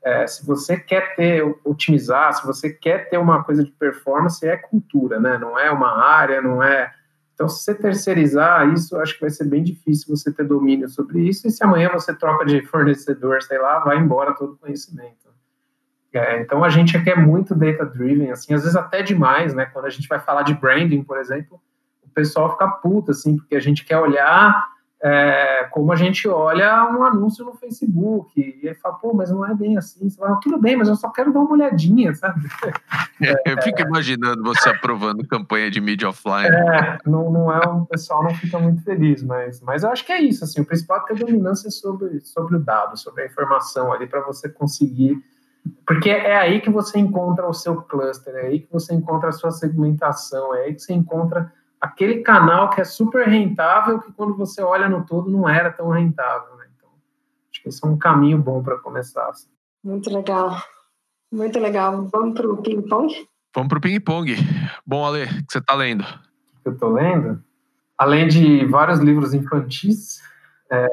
É, 0.02 0.26
se 0.28 0.46
você 0.46 0.80
quer 0.80 1.14
ter 1.18 1.44
otimizar, 1.66 2.32
se 2.34 2.48
você 2.48 2.70
quer 2.70 3.10
ter 3.10 3.18
uma 3.18 3.44
coisa 3.44 3.66
de 3.66 3.72
performance, 3.72 4.48
é 4.48 4.56
cultura, 4.56 5.20
né? 5.20 5.38
Não 5.38 5.60
é 5.60 5.70
uma 5.70 6.02
área, 6.02 6.42
não 6.42 6.64
é 6.64 6.94
Então, 7.34 7.50
se 7.50 7.64
você 7.64 7.74
terceirizar 7.74 8.72
isso, 8.74 8.96
acho 8.98 9.16
que 9.16 9.22
vai 9.22 9.30
ser 9.30 9.46
bem 9.46 9.64
difícil 9.64 10.16
você 10.16 10.32
ter 10.32 10.46
domínio 10.46 10.88
sobre 10.88 11.28
isso. 11.28 11.48
E 11.48 11.52
se 11.52 11.64
amanhã 11.64 11.90
você 11.92 12.14
troca 12.14 12.46
de 12.46 12.62
fornecedor, 12.68 13.42
sei 13.42 13.60
lá, 13.60 13.80
vai 13.80 13.98
embora 13.98 14.34
todo 14.34 14.54
o 14.54 14.58
conhecimento. 14.58 15.24
É, 16.14 16.40
então, 16.40 16.64
a 16.64 16.70
gente 16.70 16.96
aqui 16.96 17.10
é 17.10 17.16
muito 17.16 17.56
data-driven, 17.56 18.30
assim, 18.30 18.54
às 18.54 18.62
vezes 18.62 18.76
até 18.76 19.02
demais, 19.02 19.56
né? 19.56 19.66
Quando 19.66 19.86
a 19.86 19.90
gente 19.90 20.08
vai 20.08 20.20
falar 20.20 20.44
de 20.44 20.54
branding, 20.54 21.04
por 21.04 21.18
exemplo, 21.18 21.60
o 22.04 22.10
pessoal 22.10 22.52
fica 22.52 22.68
puto, 22.68 23.10
assim, 23.10 23.36
porque 23.36 23.56
a 23.56 23.60
gente 23.60 23.84
quer 23.84 23.98
olhar 23.98 24.73
é, 25.04 25.68
como 25.70 25.92
a 25.92 25.98
gente 25.98 26.30
olha 26.30 26.90
um 26.90 27.04
anúncio 27.04 27.44
no 27.44 27.54
Facebook, 27.54 28.40
e 28.40 28.70
aí 28.70 28.74
fala, 28.76 28.96
pô, 28.96 29.14
mas 29.14 29.30
não 29.30 29.46
é 29.46 29.54
bem 29.54 29.78
assim. 29.78 30.10
Você 30.10 30.18
fala, 30.18 30.40
tudo 30.42 30.58
bem, 30.58 30.78
mas 30.78 30.88
eu 30.88 30.96
só 30.96 31.10
quero 31.10 31.34
dar 31.34 31.42
uma 31.42 31.52
olhadinha, 31.52 32.16
sabe? 32.16 32.48
É, 33.22 33.52
eu 33.52 33.62
fico 33.62 33.82
imaginando 33.82 34.42
você 34.42 34.70
aprovando 34.70 35.28
campanha 35.28 35.70
de 35.70 35.82
mídia 35.82 36.08
offline. 36.08 36.48
É, 36.48 36.98
não, 37.06 37.30
não 37.30 37.52
é, 37.52 37.60
o 37.68 37.86
pessoal 37.86 38.24
não 38.24 38.34
fica 38.34 38.58
muito 38.58 38.82
feliz, 38.84 39.22
mas, 39.22 39.62
mas 39.62 39.84
eu 39.84 39.90
acho 39.90 40.06
que 40.06 40.14
é 40.14 40.22
isso, 40.22 40.46
assim, 40.46 40.62
o 40.62 40.66
principal 40.66 41.00
é 41.00 41.14
ter 41.14 41.20
dominância 41.20 41.70
sobre, 41.70 42.22
sobre 42.22 42.56
o 42.56 42.60
dado, 42.60 42.98
sobre 42.98 43.24
a 43.24 43.26
informação 43.26 43.92
ali, 43.92 44.08
para 44.08 44.22
você 44.22 44.48
conseguir 44.48 45.22
porque 45.86 46.10
é 46.10 46.36
aí 46.36 46.60
que 46.60 46.70
você 46.70 47.00
encontra 47.00 47.48
o 47.48 47.54
seu 47.54 47.82
cluster, 47.84 48.36
é 48.36 48.48
aí 48.48 48.60
que 48.60 48.72
você 48.72 48.94
encontra 48.94 49.30
a 49.30 49.32
sua 49.32 49.50
segmentação, 49.50 50.54
é 50.56 50.66
aí 50.66 50.74
que 50.74 50.82
você 50.82 50.94
encontra 50.94 51.52
aquele 51.84 52.22
canal 52.22 52.70
que 52.70 52.80
é 52.80 52.86
super 52.86 53.28
rentável, 53.28 54.00
que 54.00 54.14
quando 54.14 54.38
você 54.38 54.64
olha 54.64 54.88
no 54.88 55.06
todo 55.06 55.30
não 55.30 55.50
era 55.50 55.70
tão 55.70 55.90
rentável. 55.90 56.56
Né? 56.56 56.66
Então, 56.78 56.90
acho 57.52 57.62
que 57.62 57.68
esse 57.68 57.86
é 57.86 57.88
um 57.90 57.98
caminho 57.98 58.38
bom 58.38 58.64
para 58.64 58.78
começar. 58.78 59.28
Assim. 59.28 59.50
Muito 59.84 60.10
legal. 60.10 60.64
Muito 61.30 61.60
legal. 61.60 62.08
Vamos 62.08 62.40
para 62.40 62.50
o 62.50 62.62
ping-pong? 62.62 63.28
Vamos 63.54 63.68
para 63.68 63.78
o 63.78 63.82
ping-pong. 63.82 64.34
Bom, 64.88 65.06
Ale, 65.06 65.24
o 65.24 65.28
que 65.28 65.52
você 65.52 65.58
está 65.58 65.76
lendo? 65.76 66.04
O 66.04 66.62
que 66.64 66.70
eu 66.70 66.74
estou 66.74 66.94
lendo? 66.94 67.44
Além 67.98 68.30
de 68.30 68.66
vários 68.66 69.00
livros 69.00 69.34
infantis, 69.34 70.22
é, 70.72 70.88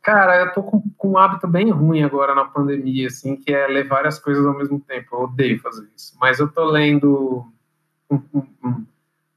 cara, 0.00 0.40
eu 0.40 0.52
tô 0.54 0.62
com, 0.62 0.82
com, 0.96 1.10
um 1.10 1.18
hábito 1.18 1.46
bem 1.46 1.70
ruim 1.70 2.02
agora 2.02 2.34
na 2.34 2.46
pandemia, 2.46 3.08
assim, 3.08 3.36
que 3.36 3.52
é 3.52 3.66
ler 3.66 3.86
várias 3.86 4.18
coisas 4.18 4.46
ao 4.46 4.56
mesmo 4.56 4.80
tempo. 4.80 5.14
Eu 5.14 5.20
odeio 5.24 5.60
fazer 5.60 5.86
isso. 5.94 6.16
Mas 6.18 6.40
eu 6.40 6.48
tô 6.48 6.64
lendo 6.64 7.46
um, 8.10 8.16
um, 8.34 8.46
um 8.64 8.86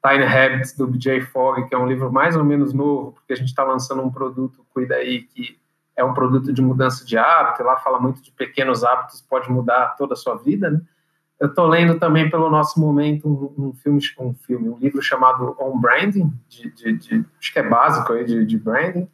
Tiny 0.05 0.23
Habits 0.23 0.77
do 0.77 0.85
BJ 0.85 1.21
Fogg, 1.21 1.67
que 1.67 1.73
é 1.73 1.77
um 1.77 1.87
livro 1.87 2.11
mais 2.11 2.35
ou 2.35 2.43
menos 2.43 2.73
novo, 2.73 3.13
porque 3.13 3.33
a 3.33 3.35
gente 3.35 3.47
está 3.47 3.63
lançando 3.63 4.03
um 4.03 4.11
produto, 4.11 4.63
cuida 4.73 4.95
aí, 4.95 5.23
que 5.23 5.57
é 5.95 6.03
um 6.03 6.13
produto 6.13 6.53
de 6.53 6.61
mudança 6.61 7.03
de 7.05 7.17
hábito, 7.17 7.63
lá 7.63 7.77
fala 7.77 7.99
muito 7.99 8.21
de 8.21 8.31
pequenos 8.31 8.83
hábitos, 8.83 9.21
pode 9.21 9.49
mudar 9.49 9.95
toda 9.97 10.13
a 10.13 10.17
sua 10.17 10.35
vida, 10.35 10.69
né? 10.69 10.81
Eu 11.39 11.47
estou 11.49 11.67
lendo 11.67 11.99
também 11.99 12.29
pelo 12.29 12.49
nosso 12.49 12.79
momento 12.79 13.27
um, 13.27 13.65
um, 13.65 13.73
filme, 13.73 13.99
um 14.19 14.33
filme, 14.33 14.69
um 14.69 14.77
livro 14.77 15.01
chamado 15.01 15.55
On 15.59 15.77
Branding, 15.77 16.31
de, 16.47 16.71
de, 16.71 16.93
de 16.93 17.25
acho 17.39 17.51
que 17.51 17.59
é 17.59 17.63
básico 17.63 18.13
aí 18.13 18.23
de, 18.23 18.45
de 18.45 18.57
branding. 18.57 19.09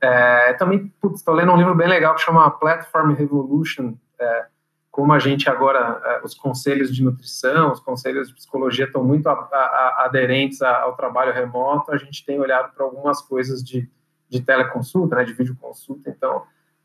É, 0.00 0.54
também 0.54 0.90
estou 1.14 1.34
lendo 1.34 1.52
um 1.52 1.58
livro 1.58 1.74
bem 1.74 1.88
legal 1.88 2.14
que 2.14 2.22
chama 2.22 2.50
Platform 2.50 3.12
Revolution, 3.12 3.94
é, 4.18 4.46
como 4.98 5.12
a 5.12 5.18
gente 5.20 5.48
agora, 5.48 6.02
é, 6.04 6.20
os 6.24 6.34
conselhos 6.34 6.92
de 6.92 7.04
nutrição, 7.04 7.70
os 7.70 7.78
conselhos 7.78 8.26
de 8.26 8.34
psicologia 8.34 8.84
estão 8.84 9.04
muito 9.04 9.28
a, 9.28 9.32
a, 9.32 10.06
aderentes 10.06 10.60
ao 10.60 10.96
trabalho 10.96 11.32
remoto, 11.32 11.92
a 11.92 11.96
gente 11.96 12.26
tem 12.26 12.40
olhado 12.40 12.74
para 12.74 12.84
algumas 12.84 13.22
coisas 13.22 13.62
de, 13.62 13.88
de 14.28 14.40
teleconsulta, 14.40 15.14
né, 15.14 15.22
de 15.22 15.34
videoconsulta, 15.34 16.10
então 16.10 16.42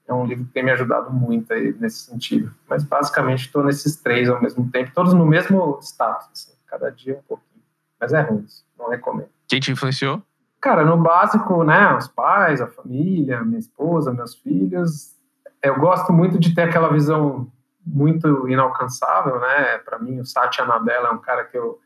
é 0.07 0.13
um 0.13 0.27
livro 0.27 0.45
que 0.45 0.51
tem 0.51 0.63
me 0.63 0.69
ajudado 0.69 1.11
muito 1.11 1.51
aí 1.51 1.75
nesse 1.79 2.01
sentido. 2.01 2.53
Mas 2.69 2.83
basicamente 2.83 3.47
estou 3.47 3.63
nesses 3.63 3.95
três 3.95 4.29
ao 4.29 4.39
mesmo 4.39 4.69
tempo, 4.69 4.91
todos 4.93 5.15
no 5.15 5.25
mesmo 5.25 5.79
status, 5.81 6.29
assim, 6.31 6.51
cada 6.67 6.91
dia 6.91 7.17
um 7.17 7.23
pouquinho. 7.27 7.63
Mas 7.99 8.13
é 8.13 8.21
ruim, 8.21 8.45
não 8.77 8.91
recomendo. 8.91 9.29
Quem 9.47 9.59
te 9.59 9.71
influenciou? 9.71 10.21
Cara, 10.61 10.85
no 10.85 10.97
básico, 10.97 11.63
né, 11.63 11.91
os 11.95 12.07
pais, 12.09 12.61
a 12.61 12.67
família, 12.67 13.43
minha 13.43 13.57
esposa, 13.57 14.13
meus 14.13 14.35
filhos. 14.35 15.15
Eu 15.63 15.79
gosto 15.79 16.13
muito 16.13 16.37
de 16.37 16.53
ter 16.53 16.61
aquela 16.61 16.93
visão 16.93 17.51
muito 17.85 18.47
inalcançável, 18.47 19.39
né? 19.39 19.77
Para 19.79 19.99
mim, 19.99 20.19
o 20.19 20.25
Satya 20.25 20.65
Nadella 20.65 21.09
é 21.09 21.11
um 21.11 21.17
cara 21.17 21.43
que 21.43 21.57
eu 21.57 21.79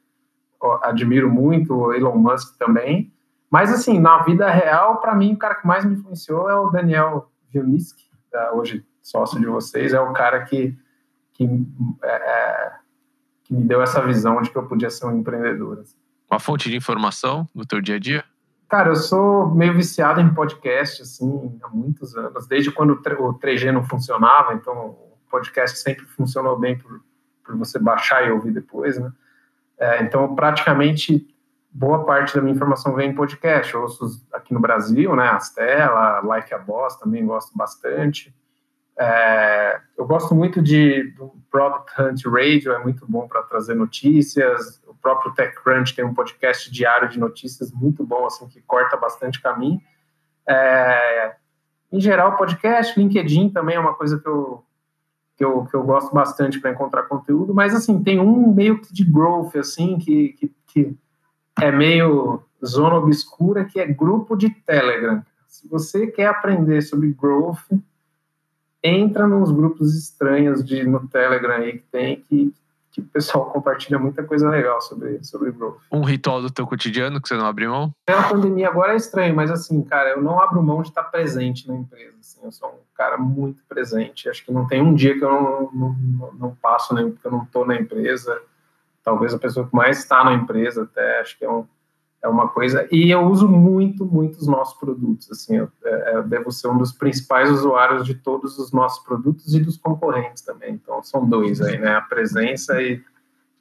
admiro 0.83 1.29
muito, 1.29 1.73
o 1.75 1.93
Elon 1.93 2.17
Musk 2.17 2.57
também. 2.57 3.11
Mas, 3.49 3.71
assim, 3.71 3.99
na 3.99 4.23
vida 4.23 4.49
real, 4.49 4.97
para 4.97 5.15
mim, 5.15 5.33
o 5.33 5.37
cara 5.37 5.55
que 5.55 5.65
mais 5.65 5.85
me 5.85 5.95
influenciou 5.95 6.49
é 6.49 6.55
o 6.55 6.69
Daniel 6.69 7.31
Vilniski, 7.51 8.09
hoje 8.53 8.85
sócio 9.01 9.39
de 9.39 9.45
vocês, 9.45 9.93
é 9.93 10.01
o 10.01 10.11
cara 10.11 10.43
que, 10.43 10.77
que, 11.33 11.45
é, 12.03 12.09
é, 12.09 12.71
que 13.45 13.53
me 13.53 13.63
deu 13.63 13.81
essa 13.81 14.01
visão 14.01 14.41
de 14.41 14.49
que 14.49 14.57
eu 14.57 14.67
podia 14.67 14.89
ser 14.89 15.05
um 15.05 15.17
empreendedor. 15.17 15.79
Assim. 15.79 15.95
Uma 16.29 16.39
fonte 16.39 16.69
de 16.69 16.75
informação 16.75 17.47
no 17.55 17.65
teu 17.65 17.79
dia 17.79 17.95
a 17.95 17.99
dia? 17.99 18.23
Cara, 18.67 18.89
eu 18.89 18.95
sou 18.97 19.49
meio 19.55 19.73
viciado 19.73 20.19
em 20.19 20.33
podcast, 20.33 21.01
assim, 21.01 21.57
há 21.63 21.69
muitos 21.69 22.17
anos, 22.17 22.47
desde 22.47 22.69
quando 22.69 22.91
o 22.91 23.33
3G 23.39 23.71
não 23.71 23.85
funcionava, 23.85 24.53
então 24.53 25.06
podcast 25.29 25.79
sempre 25.79 26.05
funcionou 26.05 26.57
bem 26.57 26.77
por, 26.77 27.01
por 27.43 27.55
você 27.57 27.79
baixar 27.79 28.25
e 28.25 28.31
ouvir 28.31 28.51
depois, 28.51 28.97
né? 28.99 29.11
É, 29.79 30.01
então, 30.01 30.35
praticamente, 30.35 31.27
boa 31.71 32.03
parte 32.05 32.35
da 32.35 32.41
minha 32.41 32.55
informação 32.55 32.95
vem 32.95 33.11
em 33.11 33.15
podcast. 33.15 33.73
Eu 33.73 33.81
ouço 33.81 34.25
aqui 34.33 34.53
no 34.53 34.59
Brasil, 34.59 35.15
né? 35.15 35.27
Astela, 35.29 36.21
Like 36.21 36.53
a 36.53 36.57
Boss, 36.57 36.95
também 36.95 37.25
gosto 37.25 37.55
bastante. 37.55 38.35
É, 38.99 39.79
eu 39.95 40.07
gosto 40.07 40.33
muito 40.33 40.59
de 40.59 41.11
do 41.11 41.31
Product 41.51 42.01
Hunt 42.01 42.25
Radio, 42.25 42.73
é 42.73 42.79
muito 42.79 43.05
bom 43.07 43.27
para 43.27 43.43
trazer 43.43 43.75
notícias. 43.75 44.81
O 44.87 44.95
próprio 44.95 45.31
TechCrunch 45.33 45.95
tem 45.95 46.03
um 46.03 46.15
podcast 46.15 46.71
diário 46.71 47.07
de 47.07 47.19
notícias 47.19 47.71
muito 47.71 48.03
bom, 48.03 48.25
assim, 48.25 48.47
que 48.47 48.59
corta 48.61 48.97
bastante 48.97 49.39
caminho. 49.39 49.79
É, 50.49 51.35
em 51.91 51.99
geral, 51.99 52.35
podcast, 52.35 52.99
LinkedIn 52.99 53.49
também 53.49 53.75
é 53.75 53.79
uma 53.79 53.93
coisa 53.93 54.19
que 54.19 54.27
eu, 54.27 54.65
que 55.37 55.45
eu, 55.45 55.65
que 55.65 55.75
eu 55.75 55.83
gosto 55.83 56.13
bastante 56.13 56.59
para 56.59 56.71
encontrar 56.71 57.03
conteúdo, 57.03 57.53
mas 57.53 57.75
assim, 57.75 58.01
tem 58.01 58.19
um 58.19 58.51
meio 58.51 58.81
que 58.81 58.91
de 58.91 59.05
growth, 59.05 59.55
assim, 59.55 59.99
que, 59.99 60.29
que, 60.29 60.51
que 60.65 60.97
é 61.61 61.71
meio 61.71 62.41
zona 62.65 62.95
obscura, 62.95 63.63
que 63.63 63.79
é 63.79 63.85
grupo 63.85 64.35
de 64.35 64.49
Telegram. 64.49 65.23
Se 65.47 65.67
você 65.67 66.07
quer 66.07 66.27
aprender 66.27 66.81
sobre 66.81 67.13
growth, 67.13 67.59
entra 68.83 69.27
nos 69.27 69.51
grupos 69.51 69.95
estranhos 69.95 70.65
de, 70.65 70.83
no 70.83 71.07
Telegram 71.07 71.53
aí 71.57 71.73
que 71.73 71.85
tem, 71.91 72.21
que, 72.21 72.51
que 72.97 73.01
o 73.01 73.05
pessoal 73.05 73.45
compartilha 73.51 73.99
muita 73.99 74.23
coisa 74.23 74.49
legal 74.49 74.81
sobre, 74.81 75.23
sobre 75.23 75.51
growth. 75.51 75.79
Um 75.91 76.01
ritual 76.01 76.41
do 76.41 76.49
teu 76.49 76.65
cotidiano 76.65 77.21
que 77.21 77.27
você 77.27 77.35
não 77.35 77.45
abre 77.45 77.67
mão? 77.67 77.91
Pela 78.05 78.23
pandemia 78.23 78.67
agora 78.67 78.93
é 78.93 78.95
estranho, 78.95 79.35
mas 79.35 79.51
assim, 79.51 79.83
cara, 79.83 80.09
eu 80.09 80.21
não 80.21 80.41
abro 80.41 80.61
mão 80.63 80.81
de 80.81 80.89
estar 80.89 81.03
presente 81.03 81.67
na 81.67 81.75
empresa. 81.75 82.15
Assim, 82.19 82.39
eu 82.43 82.51
sou 82.51 82.69
um 82.69 82.95
cara 82.95 83.17
muito 83.17 83.63
presente. 83.69 84.29
Acho 84.29 84.43
que 84.43 84.51
não 84.51 84.67
tem 84.67 84.81
um 84.81 84.93
dia 84.93 85.17
que 85.17 85.23
eu 85.23 85.31
não, 85.31 85.71
não, 85.71 85.93
não, 85.93 86.33
não 86.33 86.55
passo, 86.55 86.93
né, 86.93 87.03
porque 87.03 87.27
eu 87.27 87.31
não 87.31 87.43
estou 87.43 87.65
na 87.65 87.75
empresa. 87.75 88.41
Talvez 89.03 89.33
a 89.33 89.39
pessoa 89.39 89.67
que 89.67 89.75
mais 89.75 89.99
está 89.99 90.23
na 90.23 90.33
empresa 90.33 90.83
até, 90.83 91.21
acho 91.21 91.37
que 91.37 91.45
é 91.45 91.49
um, 91.49 91.65
é 92.23 92.27
uma 92.27 92.47
coisa. 92.47 92.87
E 92.91 93.09
eu 93.11 93.21
uso 93.21 93.47
muito, 93.47 94.05
muito 94.05 94.37
os 94.37 94.47
nossos 94.47 94.77
produtos. 94.79 95.29
Assim, 95.31 95.57
eu, 95.57 95.71
é, 95.83 96.15
eu, 96.15 96.23
devo 96.23 96.51
ser 96.51 96.67
um 96.67 96.77
dos 96.77 96.91
principais 96.91 97.49
usuários 97.49 98.05
de 98.05 98.15
todos 98.15 98.57
os 98.57 98.71
nossos 98.71 99.03
produtos 99.03 99.53
e 99.53 99.59
dos 99.59 99.77
concorrentes 99.77 100.43
também. 100.43 100.73
Então, 100.73 101.01
são 101.03 101.27
dois 101.27 101.61
aí, 101.61 101.77
né? 101.77 101.95
A 101.95 102.01
presença 102.01 102.81
e, 102.81 103.01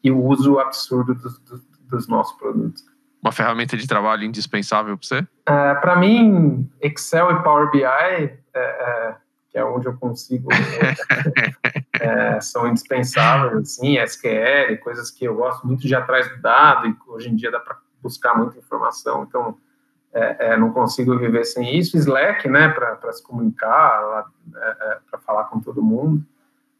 e 0.02 0.10
o 0.10 0.22
uso 0.22 0.58
absurdo 0.58 1.14
dos, 1.14 1.38
dos, 1.40 1.62
dos, 1.88 2.08
nossos 2.08 2.36
produtos. 2.38 2.84
Uma 3.22 3.32
ferramenta 3.32 3.76
de 3.76 3.86
trabalho 3.86 4.24
indispensável 4.24 4.96
para 4.96 5.06
você? 5.06 5.26
É, 5.46 5.74
para 5.74 5.96
mim, 5.96 6.70
Excel 6.80 7.32
e 7.32 7.42
Power 7.42 7.70
BI, 7.70 7.82
é, 7.82 8.38
é, 8.54 9.16
que 9.50 9.58
é 9.58 9.64
onde 9.64 9.86
eu 9.86 9.96
consigo, 9.96 10.48
é, 12.00 12.40
são 12.40 12.66
indispensáveis. 12.68 13.78
Assim, 13.78 13.98
SQL, 13.98 14.78
coisas 14.82 15.10
que 15.10 15.24
eu 15.24 15.34
gosto 15.34 15.66
muito 15.66 15.82
de 15.82 15.88
ir 15.88 15.96
atrás 15.96 16.28
do 16.28 16.40
dado 16.40 16.86
e 16.86 16.96
hoje 17.08 17.28
em 17.28 17.36
dia 17.36 17.50
dá 17.50 17.58
para 17.58 17.85
buscar 18.02 18.36
muita 18.36 18.58
informação, 18.58 19.24
então 19.24 19.56
é, 20.12 20.52
é, 20.52 20.56
não 20.56 20.72
consigo 20.72 21.18
viver 21.18 21.44
sem 21.44 21.76
isso. 21.78 21.96
Slack, 21.96 22.48
né, 22.48 22.68
para 22.68 23.12
se 23.12 23.22
comunicar, 23.22 24.26
é, 24.54 24.76
é 24.80 24.98
para 25.10 25.20
falar 25.20 25.44
com 25.44 25.60
todo 25.60 25.82
mundo. 25.82 26.24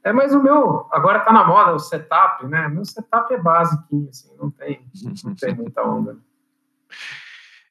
É, 0.03 0.13
mas 0.13 0.33
o 0.33 0.43
meu, 0.43 0.87
agora 0.93 1.19
está 1.19 1.33
na 1.33 1.45
moda 1.45 1.75
o 1.75 1.81
setup, 1.81 2.47
né? 2.47 2.69
Meu 2.69 2.85
setup 2.85 3.35
é 3.35 3.39
basiquinho, 3.39 4.09
assim, 4.09 4.31
não 4.39 4.51
tem, 4.53 4.89
não 5.25 5.35
tem 5.35 5.55
muita 5.55 5.83
onda. 5.83 6.17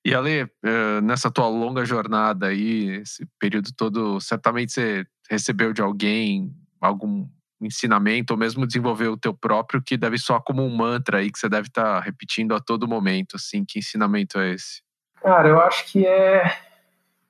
E 0.03 0.13
Ale, 0.13 0.47
eh, 0.61 1.01
nessa 1.01 1.31
tua 1.31 1.47
longa 1.47 1.83
jornada 1.83 2.47
aí, 2.47 3.01
esse 3.01 3.25
período 3.39 3.71
todo, 3.75 4.19
certamente 4.19 4.71
você 4.71 5.07
recebeu 5.27 5.73
de 5.73 5.81
alguém 5.81 6.53
algum 6.79 7.27
ensinamento 7.61 8.33
ou 8.33 8.39
mesmo 8.39 8.67
desenvolver 8.67 9.07
o 9.07 9.17
teu 9.17 9.33
próprio 9.33 9.81
que 9.81 9.97
deve 9.97 10.17
soar 10.17 10.41
como 10.41 10.63
um 10.63 10.75
mantra 10.75 11.19
aí 11.19 11.31
que 11.31 11.39
você 11.39 11.49
deve 11.49 11.67
estar 11.67 11.83
tá 11.83 11.99
repetindo 11.99 12.53
a 12.53 12.59
todo 12.59 12.87
momento, 12.87 13.35
assim, 13.35 13.63
que 13.65 13.79
ensinamento 13.79 14.39
é 14.39 14.53
esse? 14.53 14.81
Cara, 15.21 15.47
eu 15.47 15.59
acho 15.59 15.91
que 15.91 16.05
é 16.05 16.43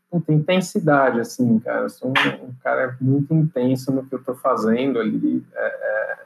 puta, 0.10 0.32
intensidade, 0.32 1.20
assim, 1.20 1.60
cara. 1.60 1.82
Eu 1.82 1.90
sou 1.90 2.10
um, 2.10 2.46
um, 2.46 2.54
cara 2.64 2.98
muito 3.02 3.34
intenso 3.34 3.92
no 3.92 4.06
que 4.06 4.16
eu 4.16 4.20
estou 4.20 4.36
fazendo 4.36 5.00
ali. 5.00 5.46
É, 5.54 5.66
é, 5.66 6.18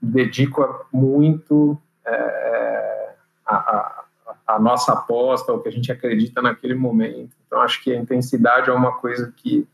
dedico 0.00 0.86
muito 0.92 1.80
é, 2.04 3.14
a, 3.46 3.56
a, 3.56 4.04
a 4.46 4.58
nossa 4.58 4.92
aposta, 4.92 5.52
o 5.52 5.60
que 5.60 5.68
a 5.68 5.72
gente 5.72 5.92
acredita 5.92 6.40
naquele 6.40 6.74
momento. 6.74 7.36
Então, 7.46 7.60
acho 7.60 7.82
que 7.82 7.92
a 7.92 7.96
intensidade 7.96 8.70
é 8.70 8.72
uma 8.72 8.92
coisa 8.92 9.32
que 9.36 9.68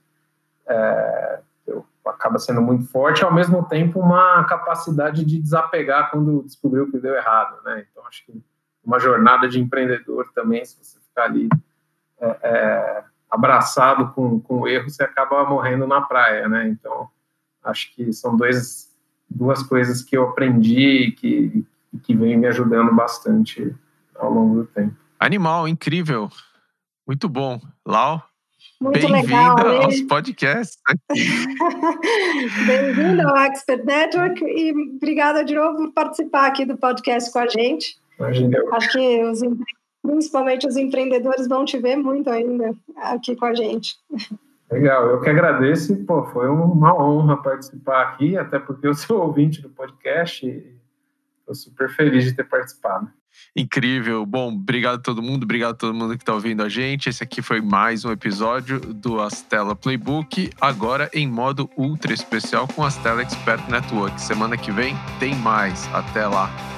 é, 0.68 1.40
acaba 2.08 2.38
sendo 2.38 2.60
muito 2.60 2.86
forte, 2.86 3.24
ao 3.24 3.32
mesmo 3.32 3.62
tempo 3.64 4.00
uma 4.00 4.44
capacidade 4.44 5.24
de 5.24 5.40
desapegar 5.40 6.10
quando 6.10 6.42
descobriu 6.42 6.90
que 6.90 6.98
deu 6.98 7.14
errado, 7.14 7.56
né? 7.64 7.86
Então, 7.90 8.06
acho 8.06 8.24
que 8.26 8.42
uma 8.84 8.98
jornada 8.98 9.48
de 9.48 9.60
empreendedor 9.60 10.30
também, 10.34 10.64
se 10.64 10.76
você 10.82 10.98
ficar 11.00 11.24
ali 11.24 11.48
é, 12.20 12.38
é, 12.42 13.04
abraçado 13.30 14.12
com, 14.12 14.40
com 14.40 14.60
o 14.60 14.68
erro, 14.68 14.88
você 14.88 15.02
acaba 15.02 15.44
morrendo 15.44 15.86
na 15.86 16.00
praia, 16.00 16.48
né? 16.48 16.68
Então, 16.68 17.08
acho 17.62 17.94
que 17.94 18.12
são 18.12 18.36
dois, 18.36 18.96
duas 19.28 19.62
coisas 19.62 20.02
que 20.02 20.16
eu 20.16 20.30
aprendi 20.30 21.08
e 21.08 21.12
que, 21.12 21.66
que 22.02 22.14
vem 22.14 22.36
me 22.36 22.46
ajudando 22.46 22.94
bastante 22.94 23.74
ao 24.14 24.32
longo 24.32 24.62
do 24.62 24.66
tempo. 24.66 24.96
Animal, 25.18 25.68
incrível. 25.68 26.30
Muito 27.06 27.28
bom. 27.28 27.60
Lau? 27.84 28.22
Bem-vinda 28.80 29.82
aos 29.82 30.00
podcasts. 30.02 30.78
Bem-vinda 32.64 33.28
ao 33.28 33.36
Expert 33.38 33.84
Network 33.84 34.40
e 34.44 34.72
obrigada 34.94 35.44
de 35.44 35.56
novo 35.56 35.78
por 35.78 35.92
participar 35.92 36.46
aqui 36.46 36.64
do 36.64 36.76
podcast 36.76 37.32
com 37.32 37.40
a 37.40 37.48
gente. 37.48 37.98
Imagina. 38.16 38.56
Acho 38.72 38.92
que 38.92 39.24
os, 39.24 39.40
principalmente 40.00 40.68
os 40.68 40.76
empreendedores 40.76 41.48
vão 41.48 41.64
te 41.64 41.76
ver 41.76 41.96
muito 41.96 42.30
ainda 42.30 42.72
aqui 42.98 43.34
com 43.34 43.46
a 43.46 43.54
gente. 43.54 43.96
Legal, 44.70 45.08
eu 45.08 45.20
que 45.20 45.28
agradeço. 45.28 45.96
Pô, 46.04 46.22
foi 46.26 46.48
uma 46.48 46.94
honra 46.94 47.36
participar 47.42 48.02
aqui, 48.02 48.36
até 48.36 48.60
porque 48.60 48.86
eu 48.86 48.94
sou 48.94 49.22
ouvinte 49.26 49.60
do 49.60 49.70
podcast 49.70 50.46
e 50.46 50.72
estou 51.40 51.54
super 51.54 51.90
feliz 51.90 52.26
de 52.26 52.32
ter 52.32 52.44
participado. 52.44 53.10
Incrível. 53.56 54.24
Bom, 54.24 54.52
obrigado 54.52 54.96
a 54.96 55.02
todo 55.02 55.22
mundo, 55.22 55.44
obrigado 55.44 55.72
a 55.72 55.76
todo 55.76 55.94
mundo 55.94 56.16
que 56.16 56.22
está 56.22 56.34
ouvindo 56.34 56.62
a 56.62 56.68
gente. 56.68 57.08
Esse 57.08 57.22
aqui 57.22 57.42
foi 57.42 57.60
mais 57.60 58.04
um 58.04 58.12
episódio 58.12 58.78
do 58.80 59.20
Astela 59.20 59.74
Playbook, 59.74 60.50
agora 60.60 61.10
em 61.12 61.26
modo 61.26 61.68
ultra 61.76 62.12
especial 62.12 62.68
com 62.68 62.84
Astela 62.84 63.22
Expert 63.22 63.68
Network. 63.68 64.20
Semana 64.20 64.56
que 64.56 64.70
vem 64.70 64.94
tem 65.18 65.34
mais. 65.34 65.88
Até 65.92 66.26
lá. 66.26 66.77